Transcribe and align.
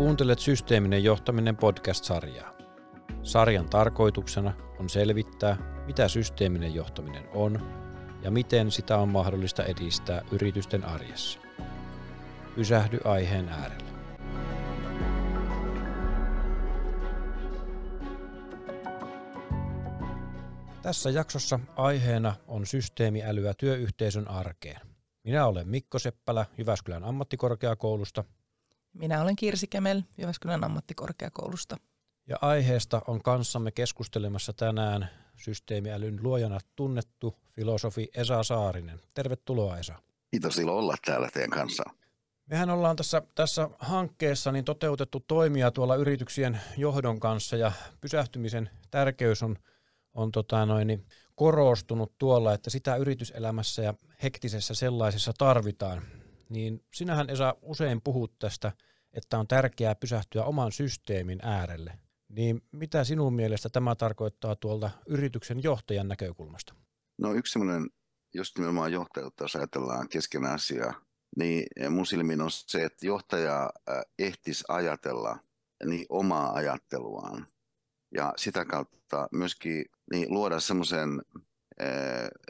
Kuuntelet 0.00 0.38
Systeeminen 0.38 1.04
johtaminen 1.04 1.56
podcast-sarjaa. 1.56 2.52
Sarjan 3.22 3.68
tarkoituksena 3.68 4.52
on 4.78 4.88
selvittää, 4.88 5.82
mitä 5.86 6.08
systeeminen 6.08 6.74
johtaminen 6.74 7.28
on 7.34 7.60
ja 8.22 8.30
miten 8.30 8.70
sitä 8.70 8.96
on 8.96 9.08
mahdollista 9.08 9.64
edistää 9.64 10.22
yritysten 10.32 10.84
arjessa. 10.84 11.40
Pysähdy 12.54 12.98
aiheen 13.04 13.48
äärelle. 13.48 13.90
Tässä 20.82 21.10
jaksossa 21.10 21.60
aiheena 21.76 22.34
on 22.48 22.66
systeemiälyä 22.66 23.54
työyhteisön 23.54 24.28
arkeen. 24.28 24.80
Minä 25.24 25.46
olen 25.46 25.68
Mikko 25.68 25.98
Seppälä 25.98 26.46
Jyväskylän 26.58 27.04
ammattikorkeakoulusta. 27.04 28.24
Minä 28.92 29.22
olen 29.22 29.36
Kirsi 29.36 29.66
Kemel 29.66 30.02
Jyväskylän 30.18 30.64
ammattikorkeakoulusta. 30.64 31.76
Ja 32.26 32.36
aiheesta 32.40 33.02
on 33.06 33.22
kanssamme 33.22 33.70
keskustelemassa 33.70 34.52
tänään 34.52 35.08
systeemiälyn 35.36 36.18
luojana 36.22 36.58
tunnettu 36.76 37.36
filosofi 37.52 38.08
Esa 38.14 38.42
Saarinen. 38.42 39.00
Tervetuloa 39.14 39.78
Esa. 39.78 39.94
Kiitos 40.30 40.58
ilo 40.58 40.78
olla 40.78 40.94
täällä 41.06 41.28
teidän 41.32 41.50
kanssa. 41.50 41.82
Mehän 42.46 42.70
ollaan 42.70 42.96
tässä, 42.96 43.22
tässä 43.34 43.70
hankkeessa 43.78 44.52
niin 44.52 44.64
toteutettu 44.64 45.20
toimia 45.20 45.70
tuolla 45.70 45.96
yrityksien 45.96 46.60
johdon 46.76 47.20
kanssa 47.20 47.56
ja 47.56 47.72
pysähtymisen 48.00 48.70
tärkeys 48.90 49.42
on, 49.42 49.56
on 50.14 50.32
tota 50.32 50.66
noin, 50.66 50.86
niin 50.86 51.06
korostunut 51.34 52.18
tuolla, 52.18 52.54
että 52.54 52.70
sitä 52.70 52.96
yrityselämässä 52.96 53.82
ja 53.82 53.94
hektisessä 54.22 54.74
sellaisessa 54.74 55.32
tarvitaan. 55.38 56.02
Niin 56.50 56.84
sinähän 56.94 57.30
Esa 57.30 57.56
usein 57.62 58.00
puhut 58.00 58.38
tästä, 58.38 58.72
että 59.12 59.38
on 59.38 59.48
tärkeää 59.48 59.94
pysähtyä 59.94 60.44
oman 60.44 60.72
systeemin 60.72 61.38
äärelle. 61.42 61.98
Niin 62.28 62.62
mitä 62.72 63.04
sinun 63.04 63.34
mielestä 63.34 63.68
tämä 63.68 63.94
tarkoittaa 63.94 64.56
tuolta 64.56 64.90
yrityksen 65.06 65.62
johtajan 65.62 66.08
näkökulmasta? 66.08 66.74
No 67.18 67.32
yksi 67.32 67.52
sellainen, 67.52 67.90
jos 68.34 68.52
nimenomaan 68.56 68.92
johtajuutta, 68.92 69.44
jos 69.44 69.56
ajatellaan 69.56 70.08
kesken 70.08 70.44
asiaa, 70.44 70.94
niin 71.36 71.66
mun 71.90 72.06
silmin 72.06 72.40
on 72.40 72.50
se, 72.50 72.84
että 72.84 73.06
johtaja 73.06 73.70
ehtisi 74.18 74.64
ajatella 74.68 75.38
niin 75.84 76.06
omaa 76.08 76.52
ajatteluaan 76.52 77.46
ja 78.14 78.32
sitä 78.36 78.64
kautta 78.64 79.28
myöskin 79.32 79.84
niin 80.12 80.34
luoda 80.34 80.60
semmoisen 80.60 81.22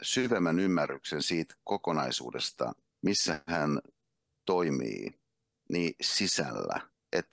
syvemmän 0.01 0.59
ymmärryksen 0.59 1.21
siitä 1.21 1.55
kokonaisuudesta, 1.63 2.73
missä 3.01 3.41
hän 3.47 3.79
toimii 4.45 5.19
niin 5.69 5.93
sisällä. 6.01 6.81
Et, 7.11 7.27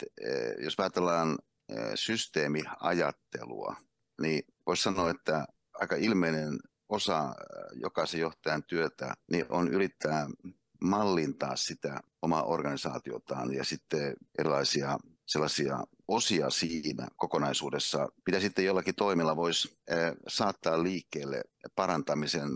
jos 0.59 0.75
ajatellaan 0.79 1.39
systeemiajattelua, 1.95 3.77
niin 4.21 4.43
voisi 4.67 4.83
sanoa, 4.83 5.11
että 5.11 5.47
aika 5.75 5.97
ilmeinen 5.97 6.59
osa 6.89 7.35
jokaisen 7.73 8.21
johtajan 8.21 8.65
työtä 8.65 9.15
niin 9.31 9.47
on 9.49 9.69
yrittää 9.69 10.27
mallintaa 10.81 11.57
sitä 11.57 12.01
omaa 12.23 12.43
organisaatiotaan 12.43 13.55
ja 13.55 13.65
sitten 13.65 14.17
erilaisia 14.39 14.99
sellaisia 15.29 15.85
osia 16.09 16.51
siinä 16.51 17.09
kokonaisuudessa, 17.17 18.09
mitä 18.27 18.41
sitten 18.41 18.65
jollakin 18.65 18.95
toimilla 18.95 19.37
voisi 19.37 19.79
saattaa 20.29 20.83
liikkeelle 20.83 21.43
parantamisen 21.75 22.51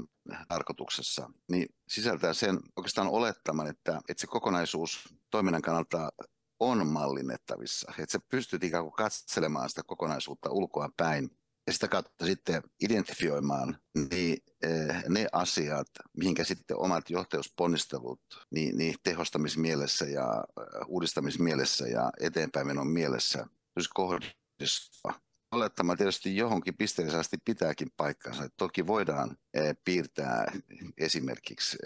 tarkoituksessa, 0.49 1.31
niin 1.51 1.67
sisältää 1.89 2.35
sen 2.35 2.61
oikeastaan 2.77 3.09
olettaman, 3.09 3.67
että, 3.67 4.01
että 4.09 4.21
se 4.21 4.27
kokonaisuus 4.27 5.15
toiminnan 5.31 5.63
kannalta 5.63 6.13
on 6.61 6.87
mallinnettavissa, 6.87 7.93
että 7.99 8.13
sä 8.13 8.19
pystyt 8.29 8.65
ikään 8.65 8.85
kuin 8.85 8.93
katselemaan 8.93 9.69
sitä 9.69 9.83
kokonaisuutta 9.87 10.51
ulkoa 10.51 10.89
päin 10.97 11.31
ja 11.67 11.73
sitä 11.73 11.89
kautta 11.89 12.27
sitten 12.27 12.63
identifioimaan 12.83 13.79
niin, 14.11 14.39
ne 15.09 15.27
asiat, 15.33 15.87
mihinkä 16.17 16.45
sitten 16.45 16.77
omat 16.77 17.11
johtajuusponnistelut 17.11 18.21
niin, 18.51 18.79
niin 18.79 18.95
tehostamismielessä 19.03 20.05
ja 20.05 20.45
uudistamismielessä 20.87 21.89
ja 21.89 22.11
eteenpäin 22.21 22.67
menon 22.67 22.87
mielessä 22.87 23.47
kohdistua. 23.95 25.15
Olettama 25.53 25.97
tietysti 25.97 26.37
johonkin 26.37 26.77
pisteeseen 26.77 27.21
asti 27.21 27.37
pitääkin 27.45 27.89
paikkansa. 27.97 28.49
Toki 28.57 28.87
voidaan 28.87 29.37
piirtää 29.85 30.53
esimerkiksi 30.99 31.79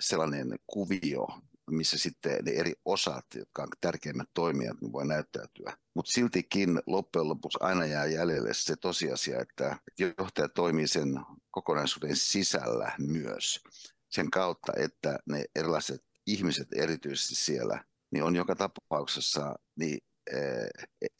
sellainen 0.00 0.58
kuvio, 0.66 1.26
missä 1.70 1.98
sitten 1.98 2.44
ne 2.44 2.50
eri 2.50 2.72
osat, 2.84 3.26
jotka 3.34 3.62
on 3.62 3.68
tärkeimmät 3.80 4.28
toimijat, 4.34 4.80
niin 4.80 4.92
voi 4.92 5.06
näyttäytyä. 5.06 5.76
Mutta 5.94 6.12
siltikin 6.12 6.80
loppujen 6.86 7.28
lopuksi 7.28 7.58
aina 7.60 7.86
jää 7.86 8.06
jäljelle 8.06 8.54
se 8.54 8.76
tosiasia, 8.76 9.40
että 9.40 9.78
johtaja 9.98 10.48
toimii 10.48 10.88
sen 10.88 11.20
kokonaisuuden 11.50 12.16
sisällä 12.16 12.92
myös. 12.98 13.60
Sen 14.08 14.30
kautta, 14.30 14.72
että 14.76 15.18
ne 15.26 15.44
erilaiset 15.56 16.04
ihmiset 16.26 16.68
erityisesti 16.72 17.34
siellä, 17.34 17.84
niin 18.10 18.24
on 18.24 18.36
joka 18.36 18.56
tapauksessa 18.56 19.54
niin 19.76 19.94
eh, 19.94 20.07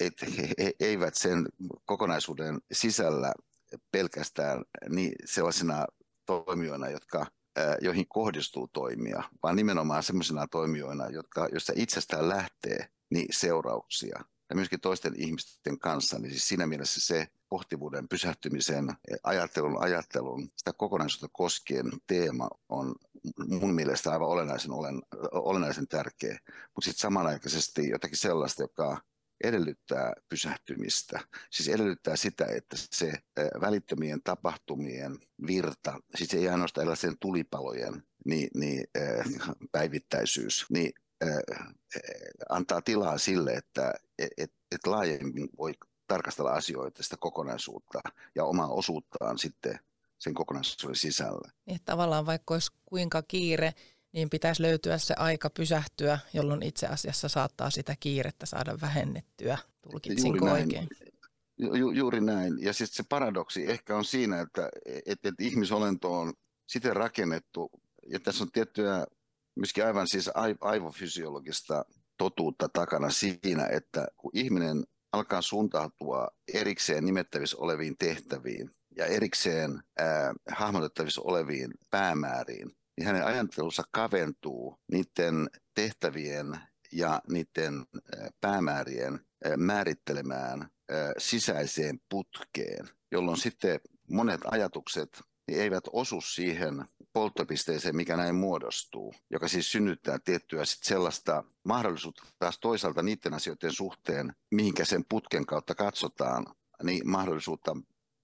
et, 0.01 0.15
he 0.59 0.73
eivät 0.81 1.15
sen 1.15 1.49
kokonaisuuden 1.85 2.59
sisällä 2.73 3.33
pelkästään 3.93 4.65
niin 4.89 5.13
sellaisina 5.25 5.87
toimijoina, 6.27 6.89
jotka 6.89 7.27
joihin 7.81 8.09
kohdistuu 8.09 8.69
toimia, 8.69 9.23
vaan 9.43 9.57
nimenomaan 9.57 10.03
sellaisina 10.03 10.47
toimijoina, 10.47 11.09
jotka, 11.09 11.49
joista 11.53 11.73
itsestään 11.77 12.29
lähtee 12.29 12.89
niin 13.11 13.29
seurauksia. 13.31 14.25
Ja 14.51 14.57
myöskin 14.57 14.81
toisten 14.81 15.13
ihmisten 15.17 15.79
kanssa, 15.79 16.19
niin 16.19 16.31
siis 16.31 16.49
siinä 16.49 16.67
mielessä 16.67 17.01
se 17.01 17.29
pohtivuuden 17.49 18.09
pysähtymisen, 18.09 18.89
ajattelun, 19.23 19.83
ajattelun, 19.83 20.51
sitä 20.57 20.73
kokonaisuutta 20.73 21.29
koskien 21.33 21.93
teema 22.07 22.49
on 22.69 22.95
mun 23.49 23.75
mielestä 23.75 24.13
aivan 24.13 24.29
olennaisen, 24.29 24.73
olen, 24.73 25.03
olennaisen 25.33 25.89
tärkeä, 25.89 26.39
mutta 26.47 26.85
sitten 26.85 27.01
samanaikaisesti 27.01 27.89
jotakin 27.89 28.17
sellaista, 28.17 28.63
joka 28.63 29.01
edellyttää 29.45 30.13
pysähtymistä. 30.29 31.21
Siis 31.51 31.69
edellyttää 31.69 32.17
sitä, 32.17 32.45
että 32.45 32.77
se 32.77 33.13
välittömien 33.61 34.21
tapahtumien 34.25 35.19
virta, 35.47 36.01
siis 36.17 36.35
ei 36.35 36.49
ainoastaan 36.49 36.83
erilaisen 36.83 37.19
tulipalojen 37.21 38.03
niin, 38.25 38.49
niin, 38.55 38.85
päivittäisyys, 39.73 40.67
niin 40.71 40.93
antaa 42.49 42.83
tilaa 42.83 43.19
sille, 43.19 43.53
että 43.53 43.95
et, 44.19 44.53
et 44.73 44.87
laajemmin 44.87 45.49
voi 45.59 45.75
tarkastella 46.07 46.51
asioita, 46.51 47.03
sitä 47.03 47.17
kokonaisuutta 47.21 48.01
ja 48.35 48.45
omaa 48.45 48.69
osuuttaan 48.69 49.39
sitten 49.39 49.81
sen 50.19 50.35
kokonaisuuden 50.35 50.97
sisällä. 50.97 51.51
Niin, 51.67 51.81
tavallaan 51.85 52.27
vaikka 52.27 52.55
olisi 52.55 52.73
kuinka 52.85 53.23
kiire, 53.23 53.75
niin 54.13 54.31
pitäisi 54.31 54.63
löytyä 54.63 54.99
se 54.99 55.15
aika 55.15 55.51
pysähtyä, 55.51 56.19
jolloin 56.33 56.63
itse 56.63 56.87
asiassa 56.87 57.29
saattaa 57.29 57.71
sitä 57.71 57.97
kiirettä 58.01 58.47
saada 58.47 58.79
vähennettyä. 58.81 59.59
Tulkitsinko 59.91 60.47
juuri 60.47 60.63
oikein? 60.63 60.89
Ju, 61.59 61.91
juuri 61.91 62.21
näin. 62.21 62.59
Ja 62.61 62.73
sitten 62.73 62.97
se 62.97 63.03
paradoksi 63.09 63.71
ehkä 63.71 63.97
on 63.97 64.05
siinä, 64.05 64.41
että 64.41 64.69
et, 65.07 65.27
et 65.27 65.41
ihmisolento 65.41 66.21
on 66.21 66.33
siten 66.69 66.97
rakennettu, 66.97 67.71
ja 68.07 68.21
tässä 68.21 68.45
on 68.45 68.53
tiettyä 68.53 69.07
myöskin 69.57 69.87
aivan 69.87 70.09
siis 70.09 70.31
aivofysiologista 70.61 71.85
totuutta 72.19 72.69
takana 72.69 73.11
siinä, 73.11 73.67
että 73.67 74.07
kun 74.17 74.31
ihminen 74.35 74.85
alkaa 75.13 75.43
suuntautua 75.43 76.29
erikseen 76.55 77.05
nimettävissä 77.05 77.57
oleviin 77.61 77.97
tehtäviin 77.99 78.71
ja 78.99 79.07
erikseen 79.07 79.83
äh, 80.01 80.07
hahmotettavissa 80.51 81.23
oleviin 81.25 81.71
päämääriin, 81.91 82.71
niin 82.97 83.07
hänen 83.07 83.27
ajattelunsa 83.27 83.83
kaventuu 83.91 84.79
niiden 84.93 85.51
tehtävien 85.75 86.61
ja 86.93 87.23
niiden 87.31 87.87
päämäärien 88.41 89.21
määrittelemään 89.57 90.69
sisäiseen 91.19 92.01
putkeen, 92.09 92.89
jolloin 93.13 93.37
sitten 93.37 93.81
monet 94.11 94.41
ajatukset 94.45 95.23
niin 95.49 95.61
eivät 95.61 95.85
osu 95.93 96.21
siihen 96.21 96.85
polttopisteeseen, 97.13 97.97
mikä 97.97 98.17
näin 98.17 98.35
muodostuu, 98.35 99.15
joka 99.31 99.49
siis 99.49 99.73
synnyttää 99.73 100.19
tiettyä 100.25 100.65
sit 100.65 100.83
sellaista 100.83 101.45
mahdollisuutta 101.65 102.23
taas 102.39 102.59
toisaalta 102.59 103.03
niiden 103.03 103.35
asioiden 103.35 103.73
suhteen, 103.73 104.33
mihinkä 104.51 104.85
sen 104.85 105.05
putken 105.09 105.47
kautta 105.47 105.75
katsotaan, 105.75 106.47
niin 106.83 107.11
mahdollisuutta 107.11 107.77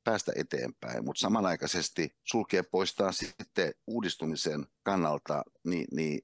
päästä 0.05 0.33
eteenpäin, 0.37 1.05
mutta 1.05 1.21
samanaikaisesti 1.21 2.17
sulkee 2.25 2.62
poistaa 2.62 3.12
sitten 3.12 3.75
uudistumisen 3.87 4.67
kannalta 4.83 5.43
niin, 5.65 5.87
niin 5.93 6.21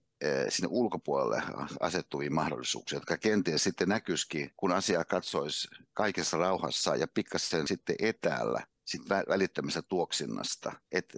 sinne 0.49 0.69
ulkopuolelle 0.71 1.43
asettuvia 1.81 2.31
mahdollisuuksia, 2.31 2.97
jotka 2.97 3.17
kenties 3.17 3.65
sitten 3.65 3.89
näkyisikin, 3.89 4.51
kun 4.57 4.73
asiaa 4.73 5.05
katsoisi 5.05 5.69
kaikessa 5.95 6.37
rauhassa 6.37 6.97
ja 6.97 7.09
pikkasen 7.15 7.67
sitten 7.67 7.97
etäällä 7.99 8.67
sit 8.85 9.03
välittömästä 9.09 9.83
tuoksinnasta. 9.83 10.73
Et, 10.93 11.15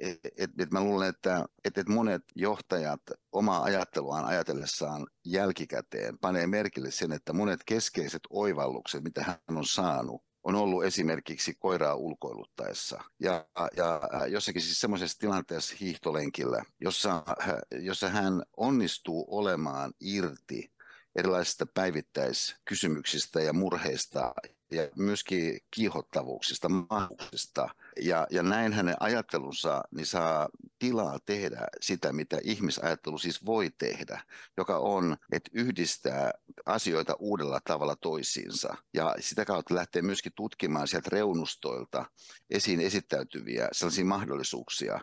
et, 0.00 0.20
et, 0.36 0.50
et 0.58 0.70
mä 0.70 0.80
luulen, 0.80 1.08
että 1.08 1.44
et, 1.64 1.78
et 1.78 1.88
monet 1.88 2.22
johtajat 2.34 3.00
omaa 3.32 3.62
ajatteluaan 3.62 4.24
ajatellessaan 4.24 5.06
jälkikäteen 5.24 6.18
panee 6.18 6.46
merkille 6.46 6.90
sen, 6.90 7.12
että 7.12 7.32
monet 7.32 7.60
keskeiset 7.66 8.22
oivallukset, 8.30 9.02
mitä 9.02 9.22
hän 9.22 9.56
on 9.56 9.66
saanut, 9.66 10.22
on 10.46 10.54
ollut 10.54 10.84
esimerkiksi 10.84 11.54
koiraa 11.54 11.94
ulkoiluttaessa. 11.94 13.04
Ja, 13.20 13.46
ja 13.76 14.00
jossakin 14.28 14.62
siis 14.62 14.80
semmoisessa 14.80 15.18
tilanteessa 15.18 15.76
hiihtolenkillä, 15.80 16.64
jossa, 16.80 17.22
jossa 17.70 18.08
hän 18.08 18.42
onnistuu 18.56 19.26
olemaan 19.28 19.92
irti 20.00 20.72
erilaisista 21.16 21.66
päivittäiskysymyksistä 21.74 23.40
ja 23.40 23.52
murheista 23.52 24.34
ja 24.70 24.88
myöskin 24.96 25.60
kiihottavuuksista, 25.70 26.68
mahdollisista. 26.68 27.68
Ja, 28.00 28.26
ja 28.30 28.42
näin 28.42 28.72
hänen 28.72 28.96
ajattelunsa 29.00 29.82
niin 29.90 30.06
saa 30.06 30.48
tilaa 30.78 31.18
tehdä 31.26 31.66
sitä, 31.80 32.12
mitä 32.12 32.38
ihmisajattelu 32.42 33.18
siis 33.18 33.46
voi 33.46 33.70
tehdä, 33.78 34.22
joka 34.56 34.78
on, 34.78 35.16
että 35.32 35.50
yhdistää 35.54 36.30
asioita 36.66 37.16
uudella 37.18 37.60
tavalla 37.64 37.96
toisiinsa. 37.96 38.74
Ja 38.94 39.14
sitä 39.20 39.44
kautta 39.44 39.74
lähtee 39.74 40.02
myöskin 40.02 40.32
tutkimaan 40.36 40.88
sieltä 40.88 41.10
reunustoilta 41.12 42.04
esiin 42.50 42.80
esittäytyviä 42.80 43.68
sellaisia 43.72 44.04
mahdollisuuksia, 44.04 45.00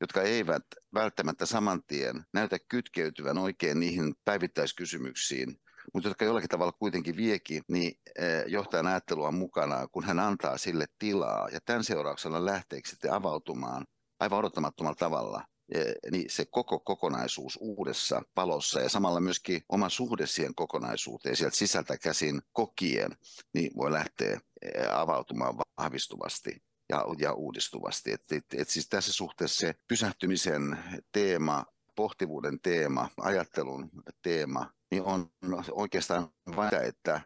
jotka 0.00 0.22
eivät 0.22 0.64
välttämättä 0.94 1.46
saman 1.46 1.82
tien 1.86 2.24
näytä 2.32 2.58
kytkeytyvän 2.68 3.38
oikein 3.38 3.80
niihin 3.80 4.14
päivittäiskysymyksiin, 4.24 5.60
mutta 5.92 6.08
jotka 6.08 6.24
jollakin 6.24 6.48
tavalla 6.48 6.72
kuitenkin 6.72 7.16
viekin 7.16 7.62
niin 7.68 8.00
eh, 8.18 8.44
johtajan 8.46 8.86
ajattelua 8.86 9.30
mukana, 9.30 9.88
kun 9.88 10.04
hän 10.04 10.18
antaa 10.18 10.58
sille 10.58 10.86
tilaa. 10.98 11.48
Ja 11.52 11.60
tämän 11.60 11.84
seurauksena 11.84 12.44
lähteeksi 12.44 12.90
sitten 12.90 13.12
avautumaan 13.12 13.84
aivan 14.20 14.38
odottamattomalla 14.38 14.96
tavalla 14.96 15.44
eh, 15.74 15.94
niin 16.10 16.30
se 16.30 16.44
koko 16.44 16.78
kokonaisuus 16.80 17.58
uudessa 17.60 18.22
palossa 18.34 18.80
ja 18.80 18.88
samalla 18.88 19.20
myöskin 19.20 19.62
oma 19.68 19.88
suhde 19.88 20.26
siihen 20.26 20.54
kokonaisuuteen 20.54 21.36
sieltä 21.36 21.56
sisältä 21.56 21.98
käsin 21.98 22.42
kokien, 22.52 23.16
niin 23.54 23.70
voi 23.76 23.92
lähteä 23.92 24.40
eh, 24.62 24.96
avautumaan 24.96 25.54
vahvistuvasti 25.78 26.62
ja, 26.88 27.04
ja 27.18 27.32
uudistuvasti. 27.32 28.12
Et, 28.12 28.32
et, 28.32 28.46
et 28.56 28.68
siis 28.68 28.88
tässä 28.88 29.12
suhteessa 29.12 29.60
se 29.60 29.74
pysähtymisen 29.88 30.78
teema, 31.12 31.64
pohtivuuden 31.96 32.60
teema, 32.60 33.08
ajattelun 33.20 33.90
teema, 34.22 34.70
niin 34.92 35.02
on 35.02 35.30
oikeastaan 35.70 36.28
vain 36.56 36.74
että, 36.74 37.20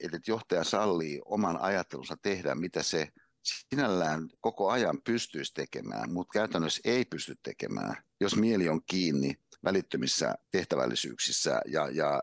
että 0.00 0.18
johtaja 0.26 0.64
sallii 0.64 1.20
oman 1.24 1.60
ajattelunsa 1.60 2.16
tehdä, 2.22 2.54
mitä 2.54 2.82
se 2.82 3.08
sinällään 3.42 4.28
koko 4.40 4.70
ajan 4.70 4.98
pystyisi 5.04 5.54
tekemään, 5.54 6.12
mutta 6.12 6.32
käytännössä 6.32 6.80
ei 6.84 7.04
pysty 7.04 7.34
tekemään, 7.42 7.96
jos 8.20 8.36
mieli 8.36 8.68
on 8.68 8.80
kiinni 8.86 9.34
välittömissä 9.64 10.34
tehtävällisyyksissä 10.50 11.60
ja, 11.66 11.88
ja, 11.92 12.22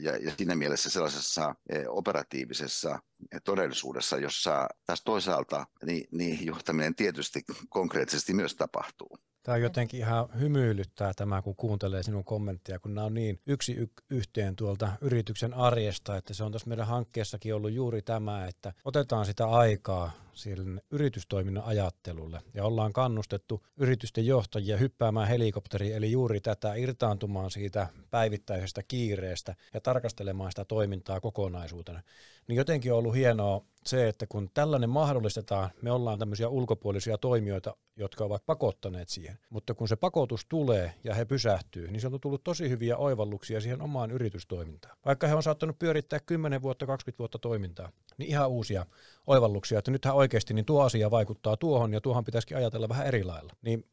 ja, 0.00 0.16
ja 0.16 0.32
siinä 0.36 0.54
mielessä 0.54 0.90
sellaisessa 0.90 1.54
operatiivisessa 1.88 2.98
todellisuudessa, 3.44 4.18
jossa 4.18 4.68
tässä 4.86 5.04
toisaalta 5.04 5.66
niin, 5.86 6.08
niin 6.12 6.46
johtaminen 6.46 6.94
tietysti 6.94 7.44
konkreettisesti 7.68 8.34
myös 8.34 8.54
tapahtuu. 8.54 9.18
Tämä 9.46 9.58
jotenkin 9.58 10.00
ihan 10.00 10.28
hymyilyttää 10.40 11.12
tämä, 11.16 11.42
kun 11.42 11.56
kuuntelee 11.56 12.02
sinun 12.02 12.24
kommenttia, 12.24 12.78
kun 12.78 12.94
nämä 12.94 13.04
on 13.04 13.14
niin 13.14 13.40
yksi 13.46 13.72
y- 13.72 13.86
yhteen 14.10 14.56
tuolta 14.56 14.92
yrityksen 15.00 15.54
arjesta, 15.54 16.16
että 16.16 16.34
se 16.34 16.44
on 16.44 16.52
tässä 16.52 16.68
meidän 16.68 16.86
hankkeessakin 16.86 17.54
ollut 17.54 17.72
juuri 17.72 18.02
tämä, 18.02 18.46
että 18.46 18.72
otetaan 18.84 19.26
sitä 19.26 19.46
aikaa 19.46 20.10
sille 20.36 20.82
yritystoiminnan 20.90 21.64
ajattelulle 21.64 22.40
ja 22.54 22.64
ollaan 22.64 22.92
kannustettu 22.92 23.66
yritysten 23.76 24.26
johtajia 24.26 24.76
hyppäämään 24.76 25.28
helikopteriin, 25.28 25.94
eli 25.94 26.12
juuri 26.12 26.40
tätä 26.40 26.74
irtaantumaan 26.74 27.50
siitä 27.50 27.86
päivittäisestä 28.10 28.82
kiireestä 28.82 29.54
ja 29.74 29.80
tarkastelemaan 29.80 30.52
sitä 30.52 30.64
toimintaa 30.64 31.20
kokonaisuutena. 31.20 32.02
Niin 32.48 32.56
jotenkin 32.56 32.92
on 32.92 32.98
ollut 32.98 33.14
hienoa 33.14 33.64
se, 33.86 34.08
että 34.08 34.26
kun 34.26 34.50
tällainen 34.54 34.90
mahdollistetaan, 34.90 35.70
me 35.82 35.90
ollaan 35.92 36.18
tämmöisiä 36.18 36.48
ulkopuolisia 36.48 37.18
toimijoita, 37.18 37.76
jotka 37.96 38.24
ovat 38.24 38.46
pakottaneet 38.46 39.08
siihen. 39.08 39.38
Mutta 39.50 39.74
kun 39.74 39.88
se 39.88 39.96
pakotus 39.96 40.46
tulee 40.48 40.94
ja 41.04 41.14
he 41.14 41.24
pysähtyy, 41.24 41.90
niin 41.90 42.00
se 42.00 42.06
on 42.06 42.20
tullut 42.20 42.44
tosi 42.44 42.68
hyviä 42.70 42.96
oivalluksia 42.96 43.60
siihen 43.60 43.82
omaan 43.82 44.10
yritystoimintaan. 44.10 44.96
Vaikka 45.04 45.26
he 45.26 45.34
on 45.34 45.42
saattanut 45.42 45.78
pyörittää 45.78 46.20
10 46.20 46.62
vuotta, 46.62 46.86
20 46.86 47.18
vuotta 47.18 47.38
toimintaa, 47.38 47.92
niin 48.18 48.30
ihan 48.30 48.48
uusia 48.48 48.86
oivalluksia, 49.26 49.78
että 49.78 49.90
nythän 49.90 50.14
oikeasti 50.14 50.54
niin 50.54 50.64
tuo 50.64 50.82
asia 50.82 51.10
vaikuttaa 51.10 51.56
tuohon 51.56 51.92
ja 51.92 52.00
tuohon 52.00 52.24
pitäisikin 52.24 52.56
ajatella 52.56 52.88
vähän 52.88 53.06
eri 53.06 53.24
lailla. 53.24 53.52
Niin 53.62 53.84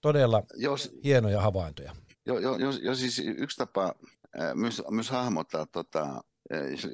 todella 0.00 0.42
jos, 0.54 0.92
hienoja 1.04 1.40
havaintoja. 1.40 1.96
Jo, 2.26 2.38
jo, 2.38 2.56
jo, 2.56 2.70
jo 2.82 2.94
siis 2.94 3.18
yksi 3.18 3.56
tapa 3.56 3.94
myös, 4.54 4.82
myös 4.90 5.10
hahmottaa 5.10 5.66
tota, 5.66 6.24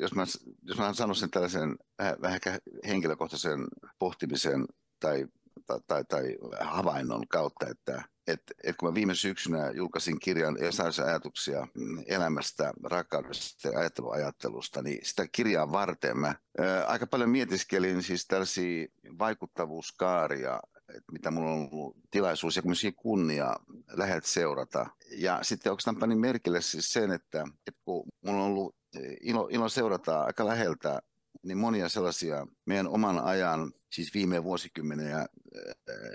jos 0.00 0.14
mä, 0.14 0.24
jos 0.62 0.78
mä 0.78 0.94
sanoisin 0.94 1.30
tällaisen 1.30 1.76
vähän, 1.98 2.16
vähän 2.22 2.40
henkilökohtaisen 2.86 3.60
pohtimisen 3.98 4.66
tai, 5.00 5.26
tai, 5.66 5.80
tai, 5.86 6.04
tai 6.04 6.36
havainnon 6.60 7.28
kautta, 7.28 7.66
että 7.68 8.04
et, 8.26 8.42
et 8.64 8.76
kun 8.76 8.88
mä 8.88 8.94
viime 8.94 9.14
syksynä 9.14 9.70
julkaisin 9.70 10.20
kirjan 10.20 10.62
Esaisen 10.62 11.06
ajatuksia 11.06 11.66
elämästä, 12.06 12.72
rakkaudesta 12.84 13.68
ja 13.68 13.78
ajatteluajattelusta, 13.78 14.82
niin 14.82 14.98
sitä 15.02 15.26
kirjaa 15.32 15.72
varten 15.72 16.18
mä 16.18 16.34
ää, 16.58 16.84
aika 16.84 17.06
paljon 17.06 17.30
mietiskelin 17.30 18.02
siis 18.02 18.26
tällaisia 18.26 18.86
vaikuttavuuskaaria, 19.18 20.60
että 20.88 21.12
mitä 21.12 21.30
mulla 21.30 21.50
on 21.50 21.68
ollut 21.72 21.96
tilaisuus 22.10 22.56
ja 22.56 22.62
myös 22.64 22.82
kunnia 22.96 23.56
läheltä 23.90 24.28
seurata. 24.28 24.86
Ja 25.16 25.38
sitten 25.42 25.72
oikeastaan 25.72 25.96
panin 25.96 26.18
merkille 26.18 26.60
siis 26.60 26.92
sen, 26.92 27.10
että, 27.10 27.44
että 27.66 27.80
kun 27.84 28.04
mulla 28.24 28.38
on 28.38 28.46
ollut 28.46 28.76
ilo, 29.20 29.48
ilo 29.50 29.68
seurata 29.68 30.22
aika 30.22 30.46
läheltä 30.46 31.02
niin 31.42 31.58
monia 31.58 31.88
sellaisia 31.88 32.46
meidän 32.66 32.88
oman 32.88 33.18
ajan, 33.24 33.72
siis 33.92 34.14
viime 34.14 34.44
vuosikymmenen 34.44 35.26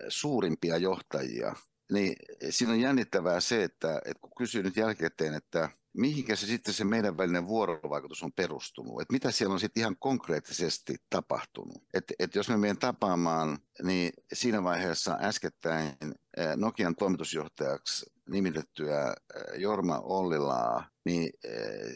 suurimpia 0.09 0.77
johtajia, 0.77 1.55
niin 1.91 2.15
siinä 2.49 2.73
on 2.73 2.79
jännittävää 2.79 3.39
se, 3.39 3.63
että, 3.63 4.01
että 4.05 4.21
kun 4.21 4.31
kysyy 4.37 4.63
nyt 4.63 4.77
jälkikäteen, 4.77 5.33
että 5.33 5.69
mihinkä 5.93 6.35
se 6.35 6.45
sitten 6.45 6.73
se 6.73 6.83
meidän 6.83 7.17
välinen 7.17 7.47
vuorovaikutus 7.47 8.23
on 8.23 8.31
perustunut, 8.31 9.01
että 9.01 9.13
mitä 9.13 9.31
siellä 9.31 9.53
on 9.53 9.59
sitten 9.59 9.81
ihan 9.81 9.95
konkreettisesti 9.99 10.95
tapahtunut. 11.09 11.83
Että 11.93 12.13
et 12.19 12.35
jos 12.35 12.49
me 12.49 12.57
menen 12.57 12.77
tapaamaan, 12.77 13.57
niin 13.83 14.11
siinä 14.33 14.63
vaiheessa 14.63 15.17
äskettäin 15.21 15.93
Nokian 16.55 16.95
toimitusjohtajaksi 16.95 18.05
nimitettyä 18.29 19.15
Jorma 19.55 19.99
Ollilaa, 19.99 20.89
niin 21.05 21.29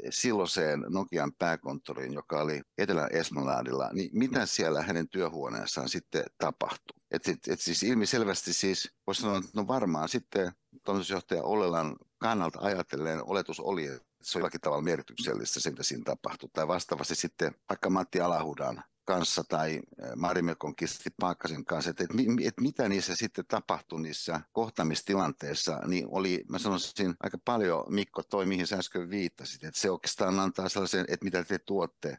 silloiseen 0.09 0.85
Nokian 0.89 1.33
pääkonttoriin, 1.39 2.13
joka 2.13 2.41
oli 2.41 2.61
Etelä-Esmaladilla, 2.77 3.89
niin 3.93 4.09
mitä 4.13 4.45
siellä 4.45 4.81
hänen 4.81 5.09
työhuoneessaan 5.09 5.89
sitten 5.89 6.23
tapahtui? 6.37 7.00
Et, 7.11 7.27
et, 7.27 7.47
et 7.47 7.59
siis 7.59 7.83
ilmiselvästi 7.83 8.53
siis, 8.53 8.91
voisi 9.07 9.21
sanoa, 9.21 9.37
että 9.37 9.51
no 9.53 9.67
varmaan 9.67 10.09
sitten 10.09 10.51
toimitusjohtaja 10.83 11.43
Ollelan 11.43 11.95
kannalta 12.17 12.59
ajatellen 12.61 13.23
oletus 13.23 13.59
oli, 13.59 13.85
että 13.85 14.07
se 14.21 14.37
on 14.37 14.39
jollakin 14.39 14.61
tavalla 14.61 14.83
merkityksellistä 14.83 15.59
se, 15.59 15.69
mitä 15.69 15.83
siinä 15.83 16.03
tapahtui. 16.03 16.49
Tai 16.53 16.67
vastaavasti 16.67 17.15
sitten 17.15 17.55
vaikka 17.69 17.89
Matti 17.89 18.21
Alahudan 18.21 18.83
kanssa 19.05 19.43
tai 19.49 19.79
Marimekon 20.15 20.75
Kisti 20.75 21.09
Paakkasen 21.19 21.65
kanssa, 21.65 21.89
että, 21.89 22.03
että, 22.03 22.15
että 22.43 22.61
mitä 22.61 22.89
niissä 22.89 23.15
sitten 23.15 23.45
tapahtui 23.47 24.01
niissä 24.01 24.41
kohtamistilanteissa, 24.51 25.79
niin 25.87 26.05
oli, 26.09 26.43
mä 26.49 26.59
sanoisin 26.59 27.15
aika 27.19 27.37
paljon, 27.45 27.85
Mikko, 27.89 28.23
toi 28.23 28.45
mihin 28.45 28.67
sä 28.67 28.77
äsken 28.77 29.09
viittasit, 29.09 29.63
että 29.63 29.79
se 29.79 29.91
oikeastaan 29.91 30.39
antaa 30.39 30.69
sellaisen, 30.69 31.05
että 31.07 31.23
mitä 31.23 31.43
te 31.43 31.59
tuotte 31.59 32.17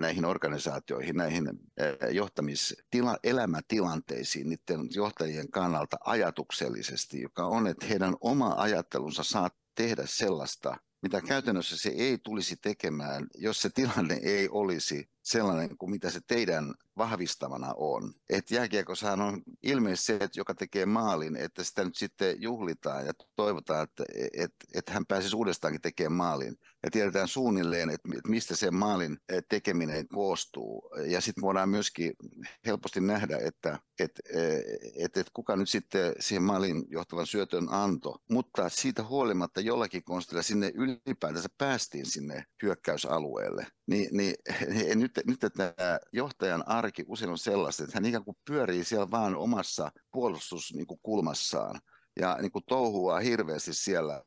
näihin 0.00 0.24
organisaatioihin, 0.24 1.16
näihin 1.16 1.50
johtamiselämätilanteisiin, 2.10 3.20
elämätilanteisiin 3.24 4.48
niiden 4.48 4.88
johtajien 4.94 5.50
kannalta 5.50 5.96
ajatuksellisesti, 6.04 7.20
joka 7.20 7.46
on, 7.46 7.66
että 7.66 7.86
heidän 7.86 8.16
oma 8.20 8.54
ajattelunsa 8.58 9.22
saa 9.22 9.50
tehdä 9.74 10.02
sellaista, 10.06 10.76
mitä 11.02 11.20
käytännössä 11.20 11.76
se 11.76 11.88
ei 11.88 12.18
tulisi 12.18 12.56
tekemään, 12.56 13.26
jos 13.34 13.62
se 13.62 13.70
tilanne 13.70 14.14
ei 14.22 14.48
olisi 14.48 15.10
sellainen 15.30 15.76
kuin 15.78 15.90
mitä 15.90 16.10
se 16.10 16.20
teidän 16.26 16.74
vahvistavana 17.00 17.74
on. 17.76 18.12
Että 18.30 18.54
jääkiekossahan 18.54 19.20
on 19.20 19.42
ilmeisesti 19.62 20.06
se, 20.06 20.14
että 20.14 20.40
joka 20.40 20.54
tekee 20.54 20.86
maalin, 20.86 21.36
että 21.36 21.64
sitä 21.64 21.84
nyt 21.84 21.96
sitten 21.96 22.42
juhlitaan 22.42 23.06
ja 23.06 23.12
toivotaan, 23.36 23.82
että, 23.84 24.04
että, 24.32 24.66
että 24.74 24.92
hän 24.92 25.06
pääsisi 25.06 25.36
uudestaankin 25.36 25.80
tekemään 25.80 26.12
maalin. 26.12 26.56
Ja 26.82 26.90
tiedetään 26.90 27.28
suunnilleen, 27.28 27.90
että, 27.90 28.08
mistä 28.26 28.56
se 28.56 28.70
maalin 28.70 29.18
tekeminen 29.48 30.08
koostuu. 30.08 30.90
Ja 31.06 31.20
sitten 31.20 31.42
voidaan 31.42 31.68
myöskin 31.68 32.12
helposti 32.66 33.00
nähdä, 33.00 33.38
että, 33.38 33.78
että, 33.98 34.22
että, 34.96 35.20
että 35.20 35.30
kuka 35.32 35.56
nyt 35.56 35.68
sitten 35.68 36.14
siihen 36.20 36.42
maalin 36.42 36.84
johtavan 36.88 37.26
syötön 37.26 37.68
anto. 37.70 38.22
Mutta 38.30 38.68
siitä 38.68 39.02
huolimatta 39.02 39.60
jollakin 39.60 40.04
konstilla 40.04 40.42
sinne 40.42 40.72
ylipäätänsä 40.74 41.48
päästiin 41.58 42.06
sinne 42.06 42.44
hyökkäysalueelle. 42.62 43.66
Niin, 43.86 44.08
niin 44.12 44.34
nyt, 45.00 45.12
nyt 45.26 45.40
tämä 45.40 45.72
johtajan 46.12 46.68
arki 46.68 46.89
arki 46.90 47.04
usein 47.08 47.30
on 47.30 47.38
sellaista, 47.38 47.84
että 47.84 47.96
hän 47.96 48.04
ikään 48.04 48.24
kuin 48.24 48.36
pyörii 48.46 48.84
siellä 48.84 49.10
vaan 49.10 49.36
omassa 49.36 49.92
puolustuskulmassaan 50.12 51.80
ja 52.20 52.38
niin 52.40 52.52
kuin 52.52 52.64
touhua 52.68 53.20
hirveästi 53.20 53.74
siellä 53.74 54.22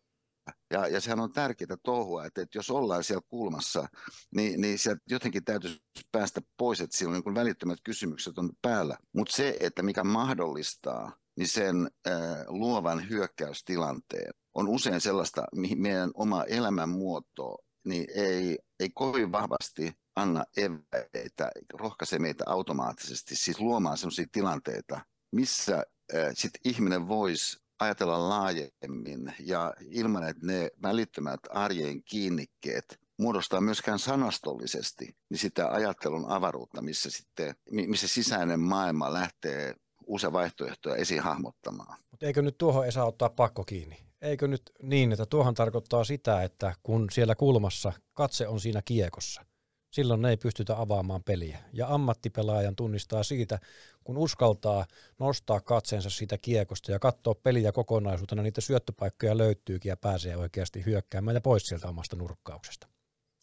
ja, 0.72 0.88
ja 0.88 1.02
sehän 1.02 1.20
on 1.20 1.34
tärkeää 1.34 1.78
touhua, 1.84 2.26
että, 2.26 2.42
että 2.42 2.58
jos 2.58 2.70
ollaan 2.70 3.04
siellä 3.04 3.28
kulmassa, 3.28 3.88
niin, 4.36 4.62
niin 4.62 4.80
sieltä 4.80 5.02
jotenkin 5.10 5.44
täytyisi 5.44 5.80
päästä 6.12 6.42
pois, 6.58 6.82
että 6.82 6.98
silloin 6.98 7.24
niin 7.26 7.36
välittömät 7.36 7.80
kysymykset 7.84 8.38
on 8.38 8.50
päällä. 8.62 8.98
Mutta 9.14 9.36
se, 9.36 9.58
että 9.60 9.84
mikä 9.84 10.04
mahdollistaa 10.04 11.12
niin 11.38 11.48
sen 11.48 11.90
äh, 12.08 12.14
luovan 12.48 13.10
hyökkäystilanteen 13.10 14.34
on 14.54 14.68
usein 14.68 15.02
sellaista, 15.02 15.44
mihin 15.56 15.82
meidän 15.82 16.12
oma 16.14 16.44
elämänmuoto 16.44 17.58
niin 17.86 18.06
ei, 18.16 18.60
ei 18.80 18.90
kovin 18.94 19.32
vahvasti 19.32 20.03
anna 20.16 20.46
eväitä, 20.58 21.52
rohkaise 21.74 22.20
meitä 22.20 22.44
automaattisesti 22.48 23.36
siis 23.36 23.60
luomaan 23.60 23.98
sellaisia 23.98 24.26
tilanteita, 24.32 25.02
missä 25.32 25.76
äh, 26.16 26.32
sit 26.34 26.52
ihminen 26.66 27.08
voisi 27.08 27.64
ajatella 27.80 28.30
laajemmin 28.30 29.34
ja 29.40 29.74
ilman, 29.90 30.30
että 30.30 30.46
ne 30.46 30.70
välittömät 30.82 31.40
arjen 31.50 32.04
kiinnikkeet 32.04 33.00
muodostaa 33.20 33.62
myöskään 33.62 34.00
sanastollisesti 34.00 35.16
niin 35.30 35.38
sitä 35.38 35.72
ajattelun 35.72 36.26
avaruutta, 36.30 36.82
missä, 36.82 37.12
sitten, 37.12 37.56
missä 37.72 38.08
sisäinen 38.08 38.60
maailma 38.60 39.14
lähtee 39.14 39.76
uusia 40.06 40.32
vaihtoehtoja 40.34 40.96
esiin 40.96 41.22
hahmottamaan. 41.22 42.00
Mutta 42.12 42.26
eikö 42.26 42.42
nyt 42.42 42.58
tuohon 42.58 42.86
ei 42.86 42.92
saa 42.92 43.06
ottaa 43.06 43.30
pakko 43.30 43.64
kiinni? 43.64 43.98
Eikö 44.22 44.48
nyt 44.48 44.72
niin, 44.82 45.12
että 45.12 45.26
tuohon 45.26 45.54
tarkoittaa 45.54 46.04
sitä, 46.04 46.44
että 46.44 46.76
kun 46.84 47.08
siellä 47.12 47.36
kulmassa 47.36 47.94
katse 48.14 48.48
on 48.48 48.60
siinä 48.60 48.82
kiekossa, 48.86 49.46
silloin 49.94 50.26
ei 50.26 50.38
pystytä 50.38 50.82
avaamaan 50.82 51.24
peliä. 51.24 51.60
Ja 51.74 51.88
ammattipelaajan 51.94 52.76
tunnistaa 52.76 53.24
siitä, 53.24 53.60
kun 54.04 54.18
uskaltaa 54.18 54.86
nostaa 55.20 55.60
katseensa 55.60 56.10
siitä 56.10 56.38
kiekosta 56.38 56.92
ja 56.92 57.00
katsoa 57.00 57.36
peliä 57.36 57.72
kokonaisuutena, 57.72 58.42
niitä 58.42 58.62
syöttöpaikkoja 58.62 59.38
löytyykin 59.38 59.90
ja 59.90 59.98
pääsee 59.98 60.38
oikeasti 60.38 60.86
hyökkäämään 60.86 61.36
ja 61.36 61.42
pois 61.42 61.68
sieltä 61.68 61.88
omasta 61.88 62.16
nurkkauksesta. 62.16 62.88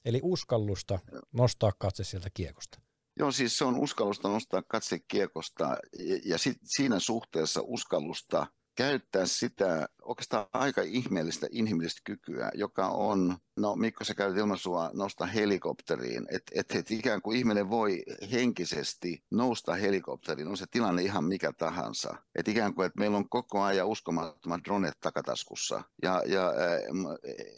Eli 0.04 0.20
uskallusta 0.22 0.98
nostaa 1.32 1.72
katse 1.78 2.04
sieltä 2.04 2.30
kiekosta. 2.34 2.80
Joo, 3.16 3.32
siis 3.32 3.58
se 3.58 3.64
on 3.64 3.76
uskallusta 3.76 4.28
nostaa 4.28 4.62
katse 4.62 4.98
kiekosta 5.08 5.64
ja, 5.98 6.20
ja 6.24 6.38
sit 6.38 6.58
siinä 6.64 6.98
suhteessa 6.98 7.60
uskallusta 7.64 8.46
käyttää 8.80 9.26
sitä 9.26 9.88
oikeastaan 10.02 10.46
aika 10.52 10.82
ihmeellistä 10.82 11.46
inhimillistä 11.50 12.00
kykyä, 12.04 12.50
joka 12.54 12.88
on, 12.88 13.36
no 13.56 13.76
Mikko 13.76 14.04
sä 14.04 14.14
käytit 14.14 14.38
ilmaisua 14.38 14.90
nostaa 14.94 15.26
helikopteriin, 15.26 16.26
että 16.30 16.52
et, 16.54 16.74
et 16.74 16.90
ikään 16.90 17.22
kuin 17.22 17.38
ihminen 17.38 17.70
voi 17.70 18.02
henkisesti 18.32 19.24
nousta 19.30 19.74
helikopteriin, 19.74 20.48
on 20.48 20.56
se 20.56 20.66
tilanne 20.70 21.02
ihan 21.02 21.24
mikä 21.24 21.52
tahansa. 21.52 22.14
Että 22.34 22.50
ikään 22.50 22.74
kuin, 22.74 22.86
että 22.86 22.98
meillä 22.98 23.16
on 23.16 23.28
koko 23.28 23.62
ajan 23.62 23.86
uskomattomat 23.86 24.60
dronet 24.64 25.00
takataskussa. 25.00 25.82
Ja, 26.02 26.22
ja 26.26 26.52